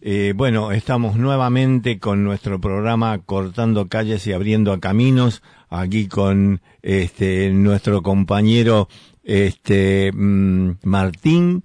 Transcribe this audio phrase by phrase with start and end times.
[0.00, 7.50] Eh, bueno, estamos nuevamente con nuestro programa Cortando Calles y Abriendo Caminos, aquí con este
[7.50, 8.88] nuestro compañero
[9.24, 11.64] este mm, Martín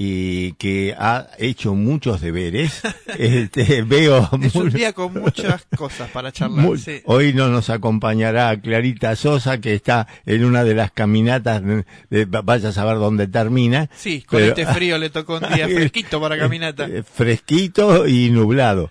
[0.00, 2.80] y que ha hecho muchos deberes.
[3.18, 6.68] Este, veo es un día con muchas cosas para charlar.
[7.06, 11.62] Hoy no nos acompañará Clarita Sosa, que está en una de las caminatas,
[12.10, 13.90] de, vaya a saber dónde termina.
[13.96, 16.84] Sí, con este frío le tocó un día fresquito para caminata.
[16.84, 18.90] Eh, fresquito y nublado.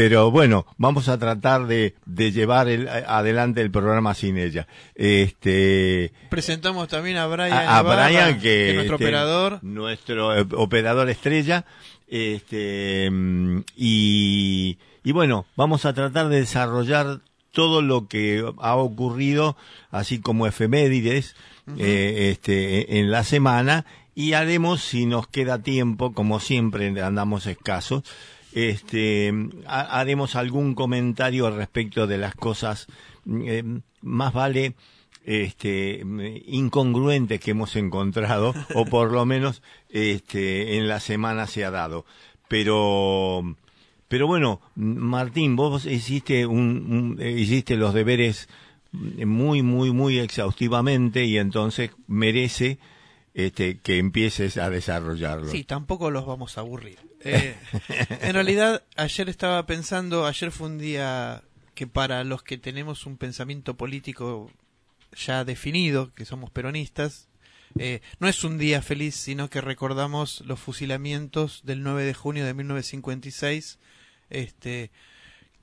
[0.00, 4.66] Pero bueno, vamos a tratar de, de llevar el, adelante el programa sin ella.
[4.94, 11.10] Este presentamos también a Brian, a, Brian que, es nuestro este, operador, nuestro eh, operador
[11.10, 11.66] estrella.
[12.08, 13.10] Este
[13.76, 17.20] y, y bueno, vamos a tratar de desarrollar
[17.52, 19.58] todo lo que ha ocurrido,
[19.90, 21.36] así como efemérides,
[21.76, 23.84] eh, este, en la semana
[24.14, 28.02] y haremos, si nos queda tiempo, como siempre andamos escasos,
[28.52, 29.32] este,
[29.66, 32.86] haremos algún comentario al respecto de las cosas
[33.26, 33.62] eh,
[34.02, 34.74] más vale
[35.24, 36.02] este
[36.46, 42.04] incongruentes que hemos encontrado o por lo menos este en la semana se ha dado.
[42.48, 43.56] Pero
[44.08, 48.48] pero bueno Martín vos hiciste un, hiciste los deberes
[48.92, 52.78] muy muy muy exhaustivamente y entonces merece
[53.34, 55.50] este, que empieces a desarrollarlo.
[55.50, 56.98] Sí, tampoco los vamos a aburrir.
[57.22, 57.54] Eh,
[58.22, 61.42] en realidad, ayer estaba pensando, ayer fue un día
[61.74, 64.50] que para los que tenemos un pensamiento político
[65.14, 67.28] ya definido, que somos peronistas,
[67.78, 72.46] eh, no es un día feliz, sino que recordamos los fusilamientos del 9 de junio
[72.46, 73.78] de 1956.
[74.30, 74.90] Este,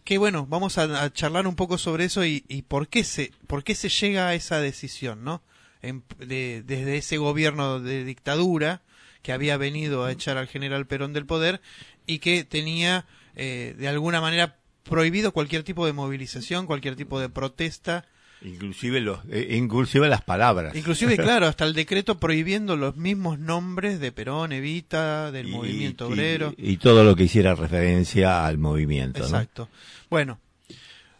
[0.03, 3.64] que bueno, vamos a, charlar un poco sobre eso y, y, por qué se, por
[3.64, 5.41] qué se llega a esa decisión, ¿no?
[5.82, 8.82] Desde ese gobierno de dictadura
[9.22, 11.62] que había venido a echar al general Perón del poder
[12.06, 13.06] y que tenía
[13.36, 18.06] eh, de alguna manera prohibido cualquier tipo de movilización, cualquier tipo de protesta.
[18.42, 20.76] Inclusive, los, eh, inclusive las palabras.
[20.76, 26.54] Inclusive, claro, hasta el decreto prohibiendo los mismos nombres de Perón, Evita, del movimiento obrero.
[26.58, 29.24] Y, todo lo que hiciera referencia al movimiento.
[29.24, 29.70] Exacto.
[30.09, 30.40] Bueno,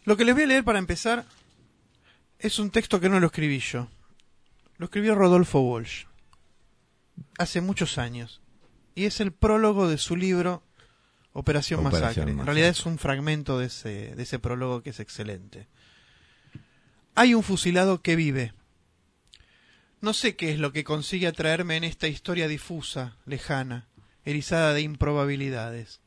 [0.04, 1.24] lo que les voy a leer para empezar
[2.38, 3.88] es un texto que no lo escribí yo.
[4.78, 6.06] Lo escribió Rodolfo Walsh
[7.36, 8.40] hace muchos años
[8.94, 10.62] y es el prólogo de su libro
[11.32, 12.22] Operación, Masacre.
[12.22, 15.68] En realidad es un fragmento de ese, de ese prólogo que es excelente.
[17.14, 18.54] Hay un fusilado que vive.
[20.00, 23.88] No sé qué es lo que consigue atraerme en esta historia difusa, lejana,
[24.24, 26.00] erizada de improbabilidades.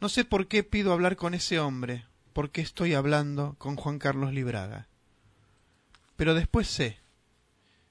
[0.00, 3.98] No sé por qué pido hablar con ese hombre, por qué estoy hablando con Juan
[3.98, 4.88] Carlos Libraga.
[6.16, 6.98] Pero después sé,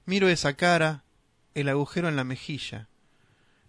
[0.06, 1.04] Miro esa cara,
[1.54, 2.88] el agujero en la mejilla,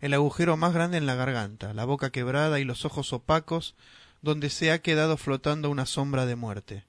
[0.01, 3.75] el agujero más grande en la garganta, la boca quebrada y los ojos opacos
[4.21, 6.83] donde se ha quedado flotando una sombra de muerte.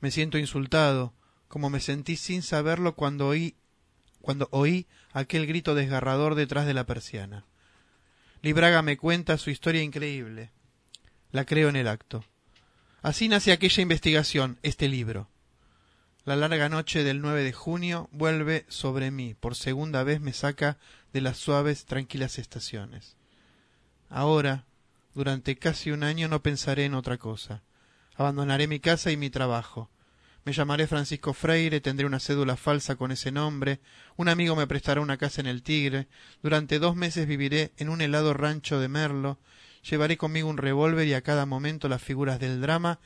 [0.00, 1.12] Me siento insultado,
[1.48, 3.56] como me sentí sin saberlo cuando oí
[4.22, 7.44] cuando oí aquel grito desgarrador detrás de la persiana.
[8.40, 10.50] Libraga me cuenta su historia increíble.
[11.32, 12.24] La creo en el acto.
[13.02, 15.28] Así nace aquella investigación, este libro.
[16.24, 20.78] La larga noche del 9 de junio vuelve sobre mí, por segunda vez me saca
[21.12, 23.16] de las suaves, tranquilas estaciones.
[24.08, 24.64] Ahora,
[25.14, 27.62] durante casi un año no pensaré en otra cosa.
[28.14, 29.90] Abandonaré mi casa y mi trabajo.
[30.44, 33.80] Me llamaré Francisco Freire, tendré una cédula falsa con ese nombre,
[34.16, 36.06] un amigo me prestará una casa en el Tigre,
[36.40, 39.38] durante dos meses viviré en un helado rancho de Merlo,
[39.88, 43.00] llevaré conmigo un revólver y a cada momento las figuras del drama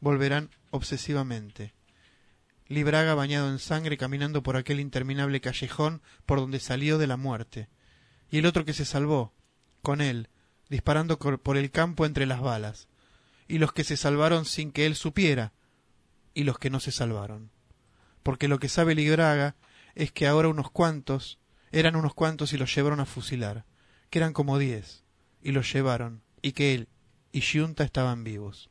[0.00, 1.74] volverán obsesivamente.
[2.68, 7.68] Libraga bañado en sangre caminando por aquel interminable callejón por donde salió de la muerte.
[8.30, 9.34] Y el otro que se salvó,
[9.82, 10.28] con él,
[10.70, 12.88] disparando por el campo entre las balas.
[13.46, 15.52] Y los que se salvaron sin que él supiera,
[16.32, 17.50] y los que no se salvaron.
[18.22, 19.54] Porque lo que sabe Libraga
[19.94, 21.38] es que ahora unos cuantos,
[21.70, 23.66] eran unos cuantos y los llevaron a fusilar,
[24.10, 25.04] que eran como diez,
[25.42, 26.88] y los llevaron, y que él
[27.30, 28.70] y Giunta estaban vivos.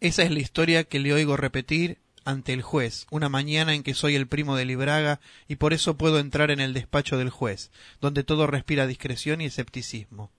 [0.00, 3.94] Esa es la historia que le oigo repetir ante el juez, una mañana en que
[3.94, 7.70] soy el primo de Libraga y por eso puedo entrar en el despacho del juez,
[8.00, 10.32] donde todo respira discreción y escepticismo,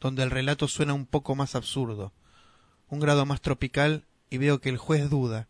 [0.00, 2.12] donde el relato suena un poco más absurdo,
[2.88, 5.46] un grado más tropical, y veo que el juez duda,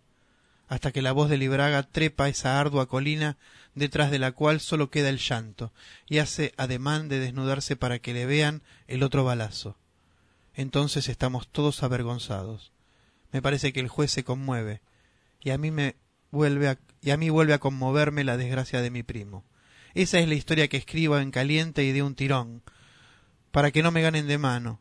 [0.68, 3.36] hasta que la voz de Libraga trepa esa ardua colina
[3.76, 5.72] detrás de la cual solo queda el llanto,
[6.08, 9.76] y hace ademán de desnudarse para que le vean el otro balazo.
[10.52, 12.72] Entonces estamos todos avergonzados.
[13.30, 14.80] Me parece que el juez se conmueve,
[15.46, 15.94] y a mí me
[16.32, 19.44] vuelve a, y a mí vuelve a conmoverme la desgracia de mi primo.
[19.94, 22.64] Esa es la historia que escribo en caliente y de un tirón,
[23.52, 24.80] para que no me ganen de mano,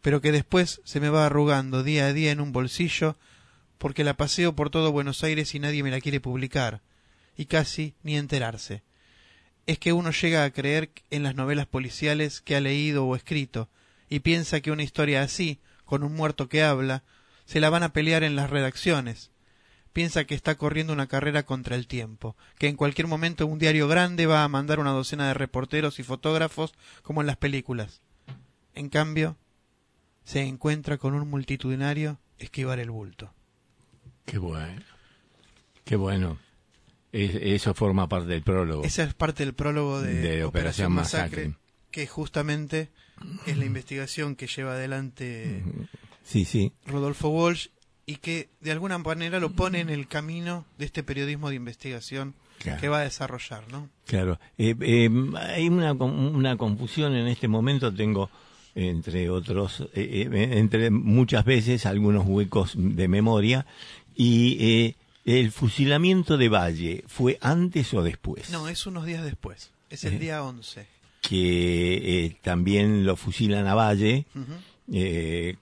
[0.00, 3.16] pero que después se me va arrugando día a día en un bolsillo
[3.78, 6.80] porque la paseo por todo Buenos Aires y nadie me la quiere publicar,
[7.36, 8.84] y casi ni enterarse.
[9.66, 13.68] Es que uno llega a creer en las novelas policiales que ha leído o escrito,
[14.08, 17.02] y piensa que una historia así, con un muerto que habla,
[17.46, 19.32] se la van a pelear en las redacciones.
[19.98, 23.88] Piensa que está corriendo una carrera contra el tiempo, que en cualquier momento un diario
[23.88, 26.72] grande va a mandar una docena de reporteros y fotógrafos
[27.02, 28.00] como en las películas.
[28.76, 29.36] En cambio,
[30.22, 33.34] se encuentra con un multitudinario esquivar el bulto.
[34.24, 34.82] Qué bueno.
[35.82, 36.38] Qué bueno.
[37.10, 38.84] eso forma parte del prólogo.
[38.84, 41.56] Esa es parte del prólogo de, Operación, Masacre,
[41.90, 42.92] que justamente
[43.46, 45.64] es la investigación que lleva adelante
[46.22, 46.72] sí, sí.
[46.86, 47.70] Rodolfo Walsh
[48.08, 52.34] y que de alguna manera lo pone en el camino de este periodismo de investigación
[52.80, 53.90] que va a desarrollar, ¿no?
[54.06, 54.40] Claro.
[54.56, 58.30] Eh, eh, hay una, una confusión en este momento, tengo
[58.74, 63.66] entre otros, eh, entre muchas veces algunos huecos de memoria
[64.16, 64.94] y eh,
[65.26, 68.48] el fusilamiento de Valle, ¿fue antes o después?
[68.48, 69.70] No, es unos días después.
[69.90, 70.86] Es el día 11.
[71.20, 74.24] Que también lo fusilan a Valle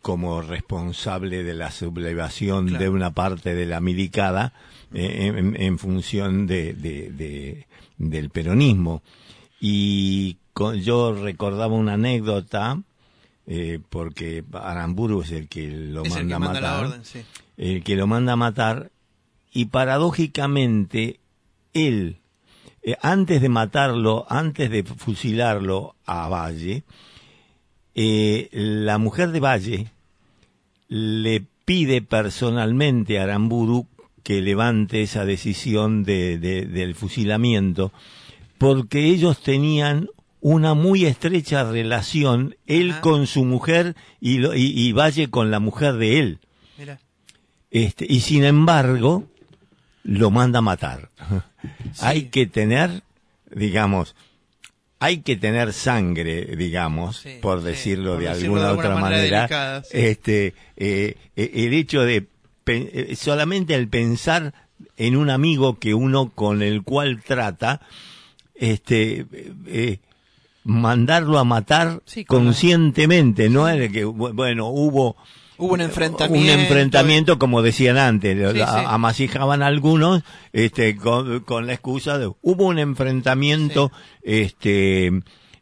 [0.03, 4.53] como responsable de la sublevación de una parte de la milicada
[4.93, 7.65] en, función de,
[7.99, 9.03] del peronismo.
[9.61, 10.37] Y
[10.81, 12.81] yo recordaba una anécdota,
[13.91, 17.01] porque Aramburu es el que lo manda a matar
[17.57, 18.91] el que lo manda a matar,
[19.53, 21.21] y paradójicamente
[21.73, 22.19] él,
[22.83, 26.85] eh, antes de matarlo, antes de fusilarlo a Valle,
[27.99, 29.87] eh, la mujer de Valle
[30.89, 33.87] le pide personalmente a Aramburu
[34.23, 37.93] que levante esa decisión de, del fusilamiento,
[38.59, 40.09] porque ellos tenían
[40.43, 46.19] una muy estrecha relación, él con su mujer y, y, Valle con la mujer de
[46.19, 46.39] él.
[47.71, 49.25] Este, y sin embargo,
[50.03, 51.11] lo manda a matar.
[52.01, 53.03] Hay que tener,
[53.51, 54.15] digamos,
[54.99, 59.83] hay que tener sangre, digamos, por decirlo de alguna otra manera.
[59.91, 62.27] este, eh, eh, el hecho de
[62.67, 64.55] eh, solamente el pensar
[64.97, 67.81] en un amigo que uno con el cual trata,
[68.55, 69.27] este,
[70.65, 75.17] mandarlo a matar conscientemente, no es que bueno hubo
[75.59, 76.53] Hubo un enfrentamiento.
[76.55, 78.37] Un enfrentamiento, como decían antes,
[78.87, 80.23] amasijaban algunos,
[80.53, 83.91] este, con, la excusa de, hubo un enfrentamiento,
[84.23, 85.11] este,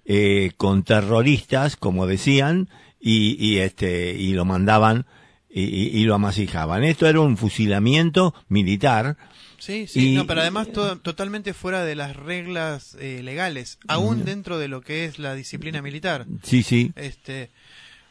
[0.05, 2.69] eh, con terroristas, como decían,
[3.00, 5.06] y, y este, y lo mandaban,
[5.55, 6.82] y, lo amasijaban.
[6.85, 9.17] Esto era un fusilamiento militar.
[9.58, 14.25] Sí, sí, no, pero además totalmente fuera de las reglas eh, legales, aún mm.
[14.25, 16.27] dentro de lo que es la disciplina militar.
[16.43, 16.93] Sí, sí.
[16.96, 17.51] Este,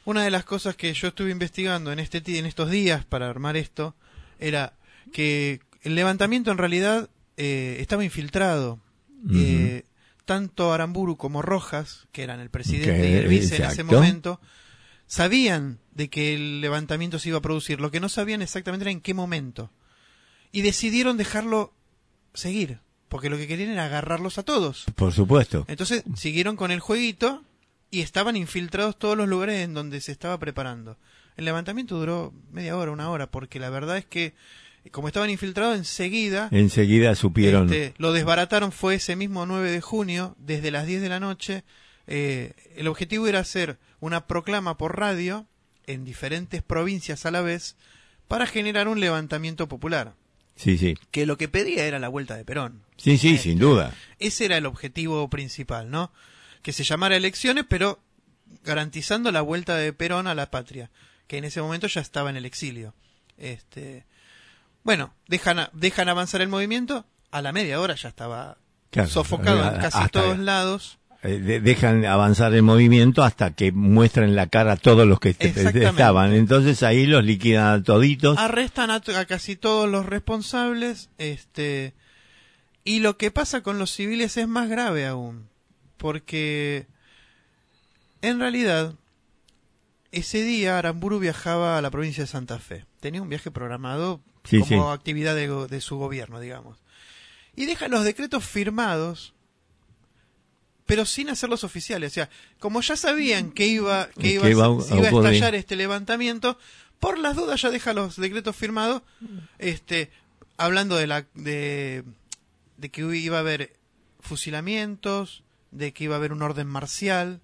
[0.05, 3.55] una de las cosas que yo estuve investigando en, este, en estos días para armar
[3.57, 3.95] esto
[4.39, 4.73] era
[5.11, 8.79] que el levantamiento en realidad eh, estaba infiltrado.
[9.33, 9.83] Eh,
[10.25, 14.41] tanto Aramburu como Rojas, que eran el presidente y el vice en ese momento,
[15.07, 17.79] sabían de que el levantamiento se iba a producir.
[17.79, 19.71] Lo que no sabían exactamente era en qué momento.
[20.51, 21.73] Y decidieron dejarlo
[22.33, 22.79] seguir,
[23.09, 24.85] porque lo que querían era agarrarlos a todos.
[24.95, 25.65] Por supuesto.
[25.67, 27.43] Entonces siguieron con el jueguito
[27.93, 30.97] y estaban infiltrados todos los lugares en donde se estaba preparando.
[31.37, 34.33] El levantamiento duró media hora, una hora, porque la verdad es que
[34.89, 40.35] como estaban infiltrados enseguida enseguida supieron este, lo desbarataron fue ese mismo 9 de junio
[40.39, 41.63] desde las 10 de la noche.
[42.07, 45.45] Eh, el objetivo era hacer una proclama por radio
[45.85, 47.77] en diferentes provincias a la vez
[48.27, 50.15] para generar un levantamiento popular.
[50.55, 50.95] Sí sí.
[51.11, 52.81] Que lo que pedía era la vuelta de Perón.
[52.97, 53.93] Sí sí sin duda.
[54.17, 56.11] ese era el objetivo principal no
[56.63, 57.99] que se llamara elecciones, pero
[58.63, 60.89] garantizando la vuelta de Perón a la patria,
[61.27, 62.95] que en ese momento ya estaba en el exilio.
[63.37, 64.05] Este,
[64.83, 68.57] bueno, dejan, dejan avanzar el movimiento, a la media hora ya estaba
[69.07, 70.99] sofocado en casi todos lados.
[71.23, 76.33] Eh, dejan avanzar el movimiento hasta que muestran la cara a todos los que estaban.
[76.33, 78.37] Entonces ahí los liquidan a toditos.
[78.37, 81.09] Arrestan a, a, casi todos los responsables.
[81.17, 81.93] Este,
[82.83, 85.52] y lo que pasa con los civiles es más grave aún
[86.03, 86.85] porque
[88.21, 88.93] en realidad
[90.11, 92.85] ese día Aramburu viajaba a la provincia de Santa Fe.
[92.99, 94.93] Tenía un viaje programado Sí, como sí.
[94.93, 96.77] actividad de, su gobierno, digamos.
[97.55, 99.33] Y deja los decretos firmados,
[100.85, 102.11] pero sin hacerlos oficiales.
[102.11, 102.29] O sea,
[102.59, 106.59] como ya sabían que iba, que Que iba, a iba a estallar este levantamiento,
[106.99, 109.03] por las dudas ya deja los decretos firmados,
[109.57, 110.11] este,
[110.57, 112.03] hablando de la, de,
[112.75, 113.77] de que iba a haber
[114.19, 115.43] fusilamientos,
[115.73, 117.41] de que iba a haber un orden marcial,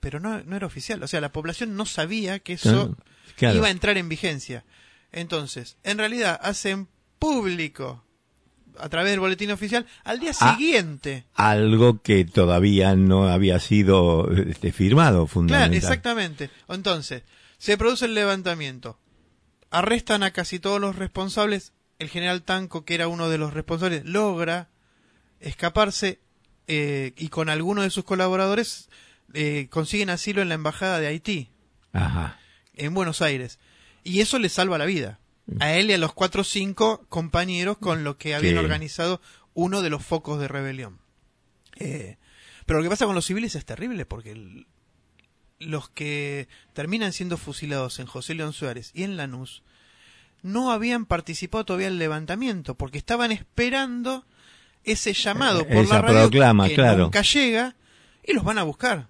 [0.00, 1.02] pero no, no era oficial.
[1.02, 2.96] O sea, la población no sabía que eso Claro,
[3.36, 3.56] claro.
[3.56, 4.64] iba a entrar en vigencia.
[5.12, 8.04] Entonces, en realidad hacen público
[8.78, 11.24] a través del boletín oficial al día Ah, siguiente.
[11.34, 15.74] Algo que todavía no había sido este, firmado, Claro, fundamental.
[15.76, 16.50] exactamente.
[16.68, 17.24] Entonces,
[17.58, 18.98] se produce el levantamiento.
[19.70, 21.72] Arrestan a casi todos los responsables.
[21.98, 24.68] El general Tanco, que era uno de los responsables, logra
[25.40, 26.20] escaparse
[26.72, 28.88] eh, y con algunos de sus colaboradores
[29.34, 31.50] eh, consiguen asilo en la embajada de Haití.
[31.92, 32.38] Ajá.
[32.74, 33.58] en Buenos Aires.
[34.04, 35.18] Y eso le salva la vida.
[35.58, 38.58] A él y a los cuatro o cinco compañeros con los que habían Sí.
[38.58, 39.20] organizado
[39.52, 41.00] uno de los focos de rebelión.
[41.76, 42.16] Eh,
[42.66, 44.66] pero lo que pasa con los civiles es terrible porque el-
[45.58, 49.62] los que terminan siendo fusilados en José León Suárez y en Lanús
[50.42, 54.24] no habían participado todavía en el levantamiento porque estaban esperando
[54.84, 57.04] ese llamado por Esa la radio proclama, que claro.
[57.04, 57.76] nunca llega
[58.24, 59.08] y los van a buscar.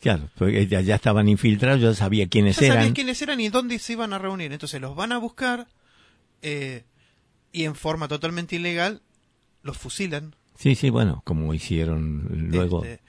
[0.00, 2.76] Claro, porque ya, ya estaban infiltrados, yo sabía quiénes Ya eran.
[2.78, 4.52] sabían quiénes eran y dónde se iban a reunir.
[4.52, 5.66] Entonces los van a buscar
[6.42, 6.84] eh,
[7.52, 9.00] y en forma totalmente ilegal
[9.62, 10.34] los fusilan.
[10.58, 12.84] Sí, sí, bueno, como hicieron luego.
[12.84, 13.00] Este,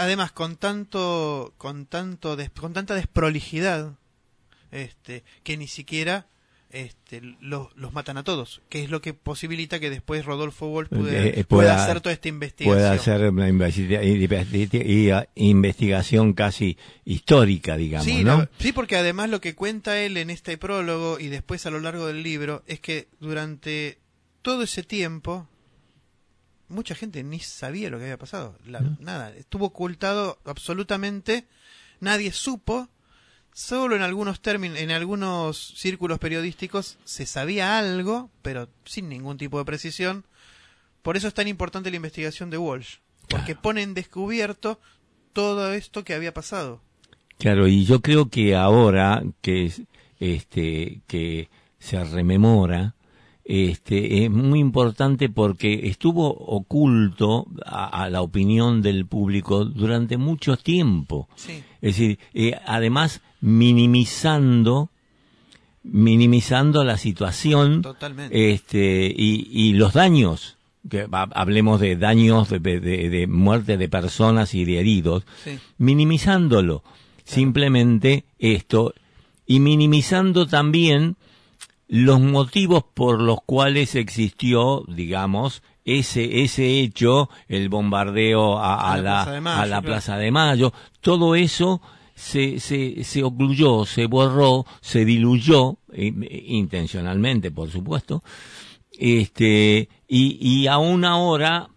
[0.00, 3.92] además, con tanto, con tanto, des- con tanta desprolijidad,
[4.72, 6.26] este, que ni siquiera
[6.72, 10.88] este, los, los matan a todos, que es lo que posibilita que después Rodolfo Wolf
[10.88, 12.74] pueda, Eh, eh, pueda pueda- hacer toda esta investigación.
[12.78, 13.48] Puede hacer una
[15.34, 18.38] investigación casi histórica, digamos, Sí, ¿no?
[18.38, 21.80] la- sí, porque además lo que cuenta él en este prólogo y después a lo
[21.80, 23.98] largo del libro es que durante
[24.42, 25.48] todo ese tiempo
[26.68, 28.56] mucha gente ni sabía lo que había pasado.
[28.66, 31.46] La- Nada, estuvo ocultado absolutamente,
[32.00, 32.88] nadie supo,
[33.52, 39.58] solo en algunos términos, en algunos círculos periodísticos se sabía algo, pero sin ningún tipo
[39.58, 40.24] de precisión.
[41.02, 42.96] Por eso es tan importante la investigación de Walsh,
[43.28, 44.80] porque pone en descubierto
[45.32, 46.80] todo esto que había pasado.
[47.38, 49.82] Claro, y yo creo que ahora que es-
[50.20, 51.48] este que
[51.80, 52.94] se rememora
[53.44, 60.56] este es muy importante porque estuvo oculto a, a la opinión del público durante mucho
[60.56, 61.28] tiempo.
[61.36, 61.52] Sí.
[61.80, 64.90] Es decir, eh, además minimizando
[65.84, 68.52] minimizando la situación Totalmente.
[68.52, 70.56] este y, y los daños
[70.88, 75.58] que ha- hablemos de daños de, de- de muerte de personas y de heridos Sí.
[75.78, 76.84] minimizándolo
[77.24, 78.94] simplemente esto
[79.46, 81.16] y minimizando también
[81.94, 88.96] los motivos por los cuales existió digamos ese ese hecho el bombardeo a, A a
[88.96, 89.86] la la, Plaza de Mayo, a la claro.
[89.86, 90.72] plaza de mayo
[91.02, 91.82] todo eso
[92.14, 96.12] se, se, se ocluyó, se borró, se diluyó, eh,
[96.46, 98.22] intencionalmente, por supuesto,
[98.92, 101.68] este, y, y aún ahora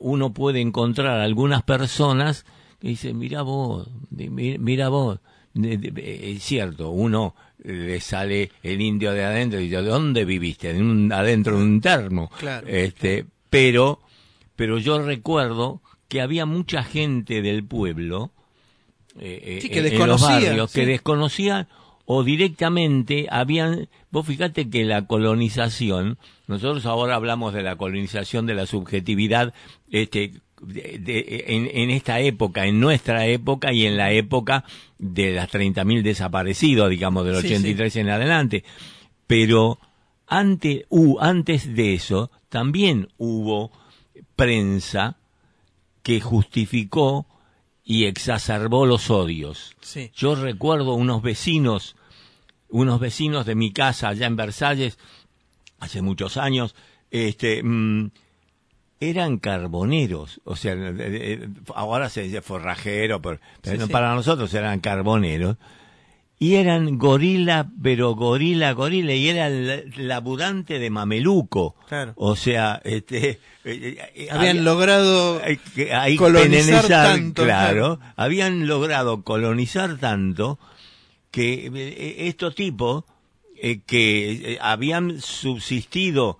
[0.00, 2.44] uno puede encontrar algunas personas
[2.80, 5.20] que dicen, mira vos, de- mi- mira vos,
[5.54, 10.70] es cierto, uno le sale el indio de adentro y dice, ¿de dónde viviste?
[10.70, 12.30] En un- adentro de un termo.
[12.38, 14.00] Claro, Este, pero,
[14.56, 18.30] pero yo recuerdo que había mucha gente del pueblo,
[19.18, 19.78] eh, Sí, eh, que
[20.50, 21.68] en los que desconocían
[22.04, 28.54] o directamente habían, vos fíjate que la colonización, nosotros ahora hablamos de la colonización de
[28.54, 29.54] la subjetividad,
[29.90, 30.32] este,
[30.66, 34.64] de- de- en, en esta época, en nuestra época y en la época
[34.98, 38.64] de las 30.000 desaparecidos, digamos, del Sí, 83 en adelante.
[39.26, 39.78] Pero
[40.26, 43.70] antes, uh, antes de eso, también hubo
[44.36, 45.16] prensa
[46.02, 47.26] que justificó
[47.84, 49.74] y exacerbó los odios.
[49.80, 50.10] Sí.
[50.14, 51.96] Yo recuerdo unos vecinos,
[52.68, 54.98] unos vecinos de mi casa allá en Versalles,
[55.80, 56.74] hace muchos años,
[57.10, 58.10] este, mm,
[59.00, 63.92] eran carboneros, o sea, eh, eh, ahora se dice forrajero, pero, pero Sí, no, sí.
[63.92, 65.56] para nosotros eran carboneros,
[66.38, 71.76] y eran gorila, pero gorila, gorila, y era el labudante de mameluco.
[71.88, 72.12] Claro.
[72.16, 73.98] O sea, este, eh,
[74.30, 75.40] Habían había- logrado
[76.18, 78.12] colonizar tanto, claro, claro.
[78.16, 80.58] habían logrado colonizar tanto
[81.30, 83.04] que estos tipos
[83.56, 86.38] eh, que habían subsistido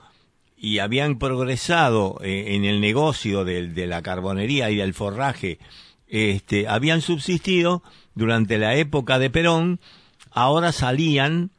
[0.64, 5.58] y habían progresado eh, en el negocio del- de, la carbonería y del forraje,
[6.08, 7.82] este, habían subsistido
[8.14, 9.80] durante la época de Perón,
[10.30, 11.50] ahora salían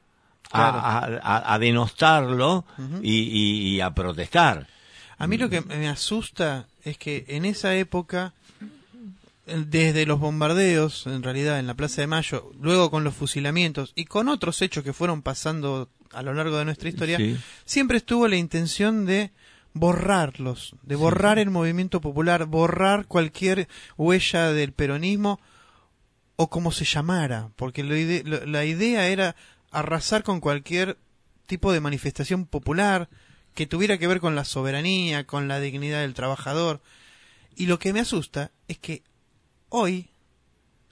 [0.52, 1.20] a, Claro.
[1.24, 2.66] a- a- a denostarlo
[3.02, 4.68] y, y- y a protestar.
[5.18, 8.34] A mí lo que me asusta es que en esa época,
[9.46, 14.06] desde los bombardeos, en realidad, en la Plaza de Mayo, luego con los fusilamientos y
[14.06, 17.38] con otros hechos que fueron pasando a lo largo de nuestra historia, Sí.
[17.66, 19.32] siempre estuvo la intención de
[19.74, 25.40] borrarlos, de borrar el movimiento popular, borrar cualquier huella del peronismo
[26.38, 29.36] o como se llamara, porque lo ide- lo- la idea era
[29.72, 30.98] arrasar con cualquier
[31.46, 33.10] tipo de manifestación popular
[33.54, 36.82] que tuviera que ver con la soberanía, con la dignidad del trabajador.
[37.56, 39.04] Y lo que me asusta es que
[39.76, 40.08] hoy,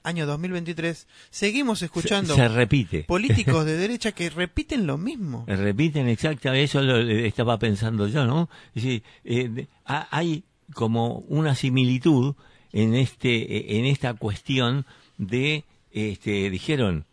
[0.04, 3.04] año 2023, seguimos escuchando Se, se repite.
[3.06, 5.46] políticos de derecha que repiten lo mismo.
[5.48, 8.50] Repiten exactamente, eso lo eh, estaba pensando yo, ¿no?
[8.75, 12.36] Es decir, eh, hay como una similitud
[12.74, 14.86] en este, eh, en esta cuestión
[15.18, 17.06] de, este, dijeron,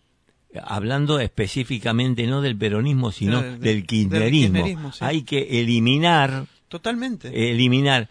[0.64, 4.54] hablando específicamente no del peronismo, sino de- del del kirchnerismo.
[4.54, 4.98] kirchnerismo, sí.
[5.04, 7.50] Hay que eliminar, Totalmente.
[7.52, 8.08] eliminar.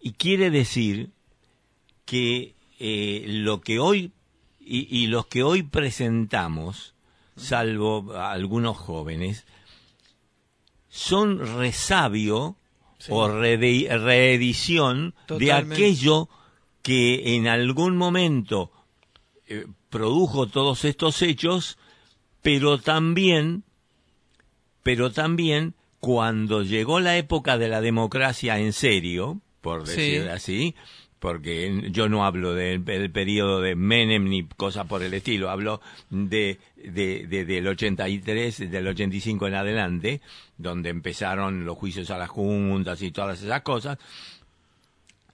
[0.00, 1.10] Y quiere decir
[2.04, 4.10] que eh, lo que hoy
[4.58, 6.94] y, y los que hoy presentamos,
[7.36, 9.46] salvo algunos jóvenes,
[10.88, 12.56] son resabio
[12.98, 13.10] Sí.
[13.12, 16.28] o reedición de aquello
[16.82, 18.70] que en algún momento
[19.48, 21.78] eh, produjo todos estos hechos,
[22.42, 23.64] pero también,
[24.84, 29.96] pero también cuando llegó la época de la democracia en serio, por Sí.
[29.96, 30.74] decir así,
[31.22, 35.80] porque yo no hablo del, del periodo de Menem ni cosas por el estilo, hablo
[36.10, 40.20] de, de, de- del 83, del 85 en adelante,
[40.58, 43.98] donde empezaron los juicios a las juntas y todas esas cosas,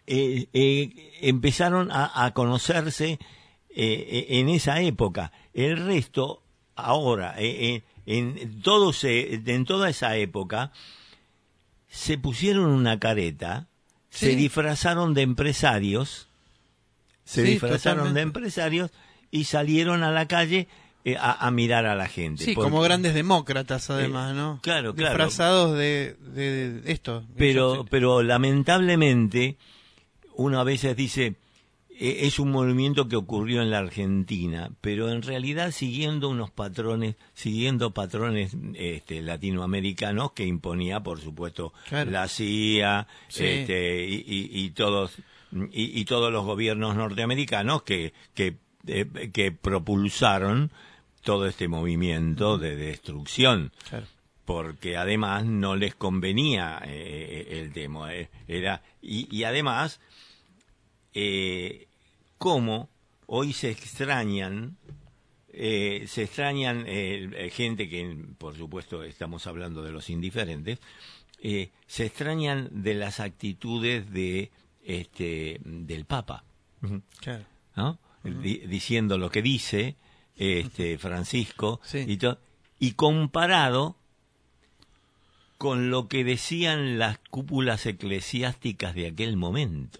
[0.06, 0.90] eh, eh,
[1.22, 3.18] empezaron a, conocerse
[3.70, 5.32] eh, en esa época.
[5.54, 6.42] El resto,
[6.76, 7.82] ahora, en,
[8.60, 10.70] todo se- en toda esa época,
[11.88, 13.68] se pusieron una careta,
[14.10, 16.28] se disfrazaron de empresarios,
[17.24, 18.90] se Sí, disfrazaron de empresarios
[19.30, 20.66] y salieron a la calle
[21.04, 22.44] eh, a, a mirar a la gente.
[22.44, 24.58] Sí, Porque- como grandes demócratas además, ¿no?
[24.62, 25.14] claro, claro.
[25.14, 27.24] Disfrazados de, de, de esto.
[27.36, 29.56] pero pero lamentablemente
[30.34, 31.34] uno a veces dice eh,
[32.00, 37.92] es un movimiento que ocurrió en la Argentina pero en realidad siguiendo unos patrones siguiendo
[37.92, 42.10] patrones este, latinoamericanos que imponía por supuesto Claro.
[42.10, 43.44] la CIA Sí.
[43.44, 45.16] este, y, y- y todos
[45.72, 48.56] y, y todos los gobiernos norteamericanos que que
[48.86, 50.70] eh, que propulsaron
[51.22, 54.06] todo este movimiento de destrucción Claro.
[54.44, 60.00] porque además no les convenía eh, el tema eh, era y, y además
[61.14, 61.87] eh,
[62.38, 62.88] cómo
[63.26, 64.76] hoy se extrañan
[65.52, 70.78] eh, se extrañan eh, eh, gente que por supuesto estamos hablando de los indiferentes
[71.42, 74.50] eh, se extrañan de las actitudes de
[74.84, 76.44] este del Papa
[77.20, 77.44] Claro.
[77.76, 77.98] ¿no?
[78.22, 79.96] Di- diciendo lo que dice
[80.36, 81.98] este Francisco Sí.
[82.06, 82.18] y
[82.80, 83.96] y comparado
[85.56, 89.98] con lo que decían las cúpulas eclesiásticas de aquel momento.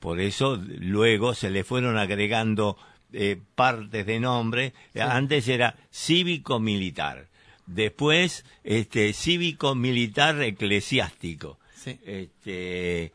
[0.00, 2.76] Por eso luego se le fueron agregando
[3.12, 4.74] eh, partes de nombre.
[4.94, 7.28] Antes era cívico militar,
[7.66, 11.58] después este cívico militar eclesiástico.
[11.74, 11.98] Sí.
[12.04, 13.12] Este,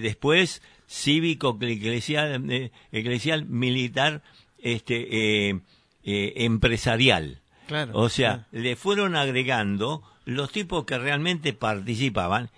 [0.00, 4.22] después cívico eclesial, eh, eclesial militar
[4.58, 5.60] este eh,
[6.02, 7.40] eh, empresarial.
[7.66, 7.92] Claro.
[7.94, 8.64] O sea, claro.
[8.64, 12.50] le fueron agregando los tipos que realmente participaban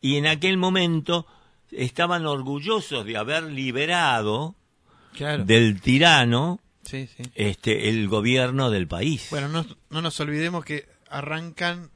[0.00, 1.26] y en aquel momento
[1.72, 4.54] estaban orgullosos de haber liberado
[5.14, 5.44] Claro.
[5.44, 7.22] del tirano Sí, sí.
[7.34, 9.28] este el gobierno del país.
[9.30, 11.90] Bueno, no, no nos olvidemos que arrancan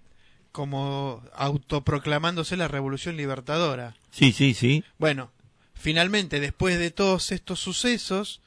[0.53, 3.97] como autoproclamándose la revolución libertadora.
[4.11, 4.85] sí, sí, sí.
[4.99, 5.31] Bueno,
[5.75, 8.41] finalmente, después de todos estos sucesos,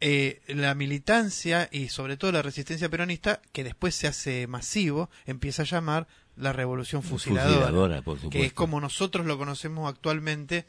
[0.00, 5.62] eh, la militancia y sobre todo la resistencia peronista, que después se hace masivo, empieza
[5.62, 8.54] a llamar la revolución fusiladora, Fusiladora, por que es supuesto.
[8.54, 10.66] como nosotros lo conocemos actualmente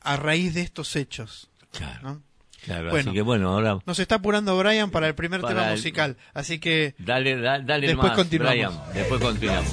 [0.00, 1.50] a raíz de estos hechos.
[1.72, 2.22] Claro, ¿no?
[2.64, 3.10] claro, Bueno.
[3.10, 6.16] así que bueno, ahora Nos está apurando Brian para el primer Para tema el- musical,
[6.32, 8.54] así que dale, da- dale Después más, continuamos.
[8.56, 9.72] Brian, después continuamos.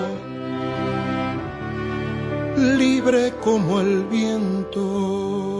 [2.77, 5.50] libre como el viento.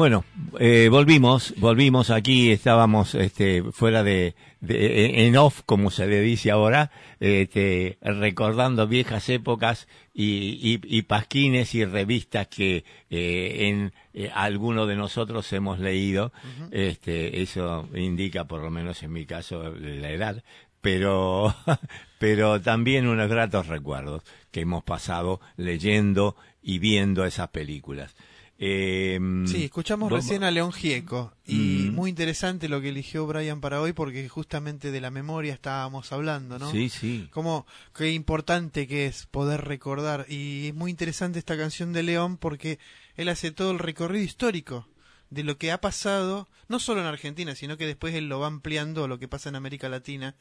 [0.00, 0.24] Bueno,
[0.58, 6.50] eh, volvimos, volvimos aquí, estábamos este, fuera de, de, en off, como se le dice
[6.50, 14.30] ahora, este, recordando viejas épocas y, y, y pasquines y revistas que eh, en eh,
[14.34, 16.32] alguno de nosotros hemos leído.
[16.70, 20.42] este, eso indica, por lo menos en mi caso, la edad,
[20.80, 21.54] pero,
[22.18, 28.16] pero también unos gratos recuerdos que hemos pasado leyendo y viendo esas películas.
[28.62, 31.94] Eh, Sí, escuchamos recién a León Gieco y Mm.
[31.94, 36.58] muy interesante lo que eligió Brian para hoy porque justamente de la memoria estábamos hablando,
[36.58, 36.70] ¿no?
[36.70, 37.26] Sí, sí.
[37.32, 42.36] Como qué importante que es poder recordar y es muy interesante esta canción de León
[42.36, 42.78] porque
[43.16, 44.86] él hace todo el recorrido histórico
[45.30, 48.46] de lo que ha pasado, no solo en Argentina, sino que después él lo va
[48.48, 50.34] ampliando lo que pasa en América Latina.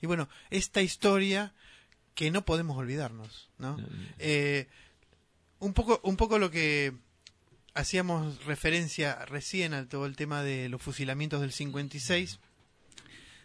[0.00, 1.52] Y bueno, esta historia
[2.14, 3.76] que no podemos olvidarnos, ¿no?
[4.20, 4.68] Eh,
[5.58, 6.92] un poco, un poco lo que
[7.76, 12.40] hacíamos referencia recién a todo el tema de los fusilamientos del 56.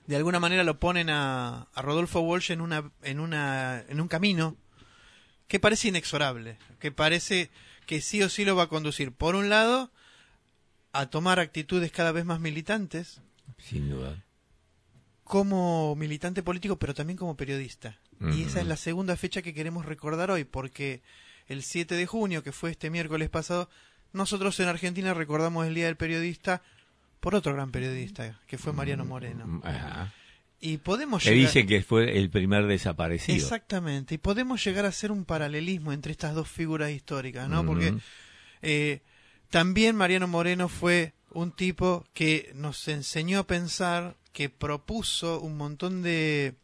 [0.07, 4.07] De alguna manera lo ponen a, a Rodolfo Walsh en una, en una, en un
[4.07, 4.57] camino
[5.47, 7.51] que parece inexorable, que parece
[7.85, 9.91] que sí o sí lo va a conducir, por un lado,
[10.93, 13.21] a tomar actitudes cada vez más militantes,
[13.57, 14.23] Sin duda.
[15.23, 17.99] como militante político, pero también como periodista.
[18.33, 21.01] Y esa es la segunda fecha que queremos recordar hoy, porque
[21.47, 23.67] el 7 de junio, que fue este miércoles pasado,
[24.13, 26.61] nosotros en Argentina recordamos el Día del Periodista
[27.19, 29.61] por otro gran periodista, que fue Mariano Moreno.
[29.63, 30.13] Ajá.
[30.59, 31.39] Y podemos llegar...
[31.39, 33.35] dice que fue el primer desaparecido.
[33.35, 37.65] Exactamente, y podemos llegar a hacer un paralelismo entre estas dos figuras históricas, ¿no?
[37.65, 37.95] Porque
[38.61, 39.01] eh,
[39.49, 46.03] también Mariano Moreno fue un tipo que nos enseñó a pensar, que propuso un montón
[46.03, 46.55] de,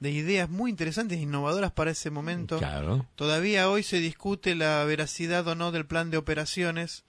[0.00, 2.58] de ideas muy interesantes e innovadoras para ese momento.
[2.58, 3.06] Claro.
[3.14, 7.04] Todavía hoy se discute la veracidad o no del plan de operaciones,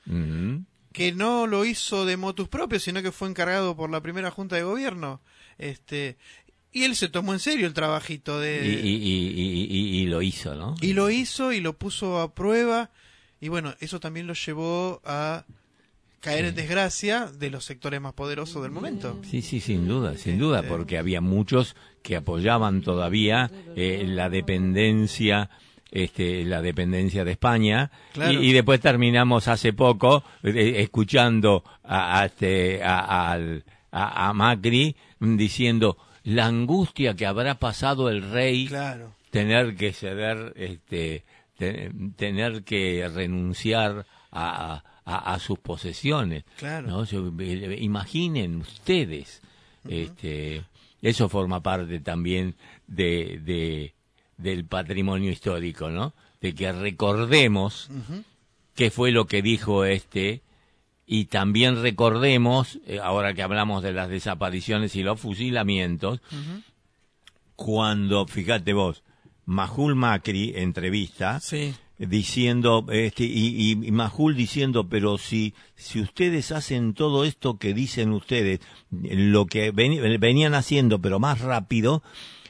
[0.94, 4.56] que no lo hizo de motus propios, sino que fue encargado por la primera junta
[4.56, 5.20] de gobierno.
[5.58, 6.18] Este,
[6.72, 8.66] y él se tomó en serio el trabajito de...
[8.66, 10.76] Y, y- y- y- y- y lo hizo, ¿no?
[10.82, 12.92] Y lo hizo y lo puso a prueba.
[13.42, 15.44] Y bueno, eso también lo llevó a
[16.26, 19.20] caer en desgracia de los sectores más poderosos del momento.
[19.30, 24.30] Sí, sí, sin duda, sin duda, Este- porque había muchos que apoyaban todavía eh, la
[24.30, 25.50] dependencia,
[25.92, 28.32] este, la dependencia de España, Claro.
[28.42, 34.34] y, y después terminamos hace poco eh, escuchando a, a este, a, al- a- a
[34.34, 39.14] Macri diciendo la angustia que habrá pasado el rey Claro.
[39.30, 41.24] tener que ceder, este,
[41.58, 46.44] te- tener que renunciar a, a- a sus posesiones.
[46.58, 46.88] Claro.
[46.88, 47.06] ¿no?
[47.78, 49.42] Imaginen ustedes,
[49.88, 50.64] este,
[51.02, 52.56] eso forma parte también
[52.88, 53.94] de, de-
[54.38, 56.14] del patrimonio histórico, ¿no?
[56.42, 57.90] De que recordemos
[58.76, 60.42] qué fue lo que dijo este
[61.08, 66.20] y también recordemos, eh, ahora que hablamos de las desapariciones y los fusilamientos,
[67.56, 69.04] cuando, fíjate vos,
[69.46, 71.74] Majul Macri entrevista Sí.
[71.98, 78.12] Diciendo este y, y, Majul diciendo pero si si ustedes hacen todo esto que dicen
[78.12, 78.60] ustedes
[78.92, 82.04] lo que ven- venían haciendo pero más rápido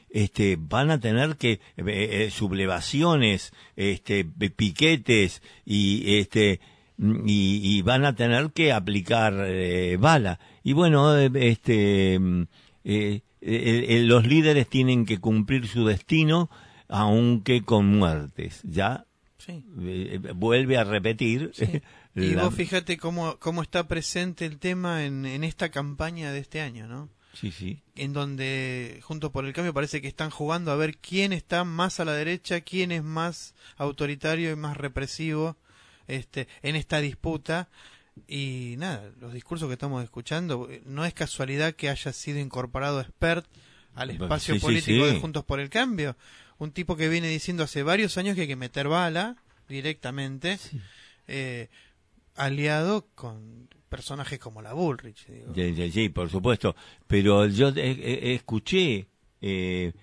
[0.09, 6.59] este van a tener que eh, eh, sublevaciones este piquetes y este
[6.97, 10.39] y, y van a tener que aplicar eh, bala.
[10.63, 12.43] Y bueno este mm,
[12.85, 16.49] eh, los líderes tienen que cumplir su destino
[16.87, 19.05] aunque con muertes ya
[19.45, 19.63] Sí.
[19.81, 21.81] eh, vuelve a repetir Sí.
[22.15, 26.61] Y vos fíjate cómo, cómo está presente el tema en, en esta campaña de este
[26.61, 27.09] año, ¿no?
[27.33, 31.33] sí sí En donde, junto por el cambio, parece que están jugando a ver quién
[31.33, 35.57] está más a la derecha, quién es más autoritario y más represivo
[36.07, 37.67] este, en esta disputa.
[38.29, 43.01] Y nada, los discursos que estamos escuchando, eh, no es casualidad que haya sido incorporado
[43.01, 43.45] Expert
[43.93, 45.13] al espacio Sí, sí, político sí.
[45.15, 46.15] de Juntos por el Cambio.
[46.57, 49.35] Un tipo que viene diciendo hace varios años que hay que meter bala
[49.67, 50.57] directamente,
[51.27, 51.69] eh,
[52.35, 55.25] aliado con personajes como la Bullrich.
[55.27, 55.53] digo.
[55.53, 56.75] Sí, sí, sí, por supuesto.
[57.07, 59.07] Pero yo escuché
[59.41, 59.93] eh,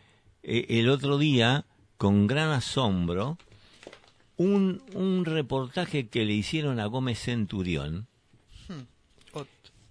[0.43, 1.65] eh, el otro día,
[1.97, 3.39] con gran asombro,
[4.37, 8.07] un, un reportaje que le hicieron a Gómez Centurión.
[9.33, 9.47] Ot-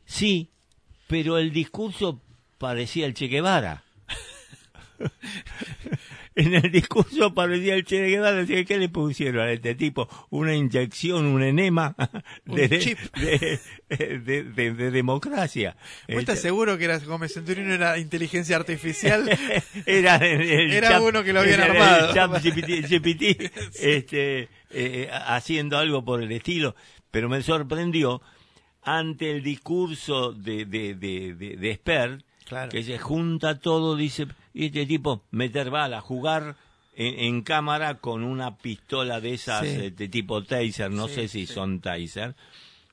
[0.05, 0.49] Sí,
[1.07, 2.21] pero el discurso
[2.57, 3.83] parecía el Che Guevara.
[6.41, 8.37] en el discurso parecía el Che Guevara.
[8.37, 10.07] Decía, ¿qué le pusieron a este tipo?
[10.29, 11.95] Una inyección, un enema
[12.45, 12.97] Un de, chip.
[13.15, 15.75] de, de- de- de democracia.
[16.07, 19.29] ¿Vos estás Este, seguro que era Gómez Centurión era inteligencia artificial?
[19.85, 22.13] era el, el Era chat- uno que lo habían armado.
[22.13, 26.75] chat GPT, GPT, este, eh, haciendo algo por el estilo.
[27.11, 28.21] Pero me sorprendió
[28.83, 32.69] ante el discurso de, de, de, de, de Spert, Claro.
[32.69, 36.55] que se junta todo, dice, y este tipo, meter bala, jugar
[36.95, 39.75] en, en cámara con una pistola de esas Sí.
[39.79, 41.53] eh, de tipo taser, no Sí, sé si sí.
[41.53, 42.35] son taser,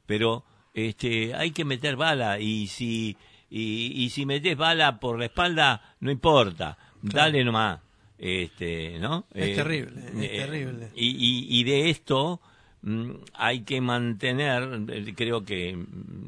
[0.07, 0.45] pero
[0.75, 3.17] este hay que meter bala y si
[3.51, 7.81] y, y si metes bala por la espalda no importa dale nomás
[8.19, 10.89] este no Es terrible, es terrible.
[10.95, 12.41] y, y, y de esto
[12.83, 15.77] mm, hay que mantener eh, creo que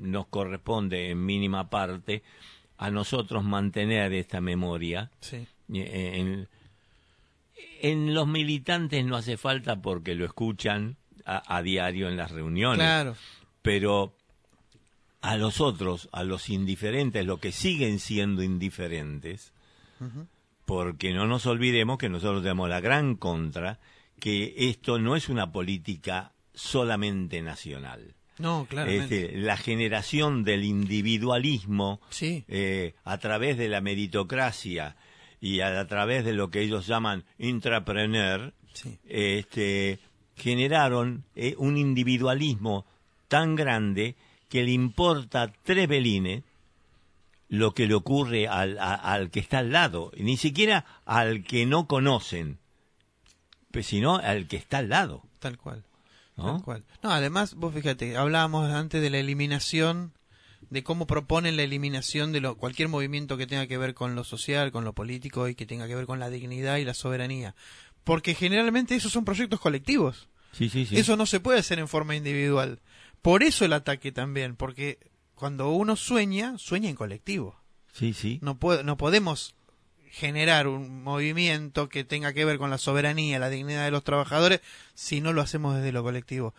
[0.02, 2.22] nos corresponde en mínima parte
[2.82, 5.46] a nosotros mantener esta memoria Sí.
[5.74, 6.48] eh, en,
[7.82, 12.78] en los militantes no hace falta porque lo escuchan a, a diario en las reuniones
[12.78, 13.16] Claro.
[13.62, 14.14] pero
[15.20, 19.52] a los otros, a los indiferentes, los que siguen siendo indiferentes,
[20.64, 23.78] porque no nos olvidemos que nosotros tenemos la gran contra,
[24.18, 28.14] que esto no es una política solamente nacional.
[28.40, 29.26] No, claramente.
[29.26, 32.44] Este, la generación del individualismo Sí.
[32.48, 34.96] eh, a través de la meritocracia
[35.40, 38.98] y a, a través de lo que ellos llaman intrapreneur, Sí.
[39.08, 39.98] este,
[40.36, 42.86] generaron eh, un individualismo
[43.28, 44.14] tan grande
[44.48, 46.42] que le importa tres velines
[47.48, 51.66] lo que le ocurre al, a- al que está al lado, ni siquiera al que
[51.66, 52.58] no conocen,
[53.72, 55.22] pues, sino al que está al lado.
[55.40, 55.82] Tal cual.
[56.40, 56.54] ¿No?
[56.54, 56.84] Tal cual.
[57.02, 60.12] No, además, vos fíjate, hablábamos antes de la eliminación,
[60.70, 64.24] de cómo proponen la eliminación de lo, cualquier movimiento que tenga que ver con lo
[64.24, 67.54] social, con lo político y que tenga que ver con la dignidad y la soberanía.
[68.04, 70.28] Porque generalmente esos son proyectos colectivos.
[70.52, 70.96] Sí, sí, sí.
[70.98, 72.80] Eso no se puede hacer en forma individual.
[73.22, 74.98] Por eso el ataque también, porque
[75.34, 77.56] cuando uno sueña, sueña en colectivo.
[77.92, 78.38] Sí, sí.
[78.42, 79.54] No, puede- no podemos
[80.10, 84.60] generar un movimiento que tenga que ver con la soberanía, la dignidad de los trabajadores,
[84.94, 86.54] si no lo hacemos desde lo colectivo.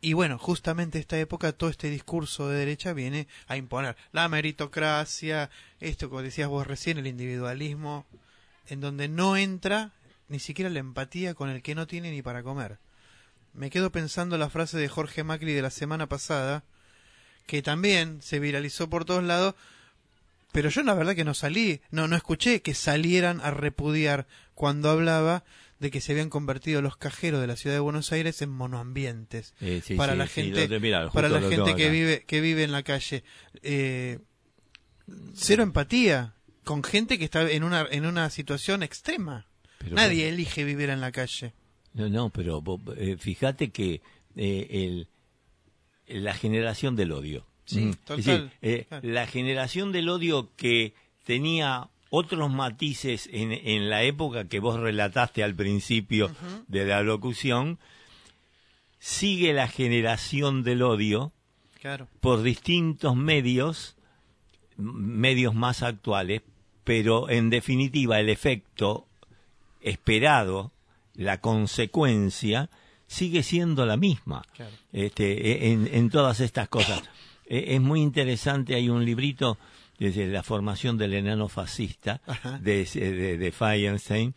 [0.00, 5.50] Y bueno, justamente esta época, todo este discurso de derecha viene a imponer la meritocracia,
[5.80, 8.06] esto como decías vos recién, el individualismo,
[8.68, 9.90] en donde no entra
[10.28, 12.78] ni siquiera la empatía con el que no tiene ni para comer.
[13.52, 16.62] Me quedo pensando la frase de Jorge Macri de la semana pasada,
[17.46, 19.54] que también se viralizó por todos lados,
[20.56, 24.88] pero yo la verdad que no salí, no, no escuché que salieran a repudiar cuando
[24.88, 25.44] hablaba
[25.80, 29.52] de que se habían convertido los cajeros de la ciudad de Buenos Aires en monoambientes
[29.60, 30.66] Eh, sí, para sí, la gente,
[31.12, 33.22] para la gente que vive, que vive en la calle.
[33.62, 34.18] Eh,
[35.34, 36.32] cero empatía
[36.64, 39.46] con gente que está en una, en una situación extrema.
[39.76, 41.52] Pero- Nadie elige vivir en la calle.
[41.92, 42.64] No, no, pero
[42.96, 44.00] eh, fíjate que
[44.36, 47.46] eh, el, la generación del odio.
[47.66, 47.92] Sí, Mm.
[48.04, 49.08] total, Es decir, eh, claro.
[49.08, 55.42] La generación del odio que tenía otros matices en, en la época que vos relataste
[55.42, 56.30] al principio
[56.68, 57.78] de la locución,
[58.98, 61.32] sigue la generación del odio
[61.80, 62.08] Claro.
[62.20, 63.96] por distintos medios,
[64.76, 66.42] medios más actuales,
[66.84, 69.06] pero en definitiva el efecto
[69.80, 70.72] esperado,
[71.14, 72.70] la consecuencia,
[73.06, 74.72] sigue siendo la misma Claro.
[74.92, 77.02] este, e- en, en todas estas cosas.
[77.46, 79.58] E- Es muy interesante, hay un librito
[79.98, 82.20] desde la formación del enano fascista
[82.60, 84.34] de, de, de Feinstein,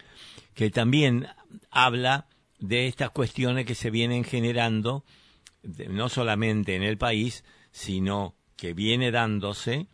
[0.54, 1.28] que también
[1.72, 2.28] habla
[2.60, 5.04] de estas cuestiones que se vienen generando,
[5.64, 9.88] de- no solamente en el país, sino que viene dándose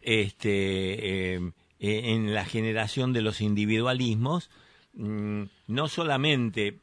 [0.00, 4.50] este, eh, en la generación de los individualismos,
[4.94, 6.78] mm, no solamente,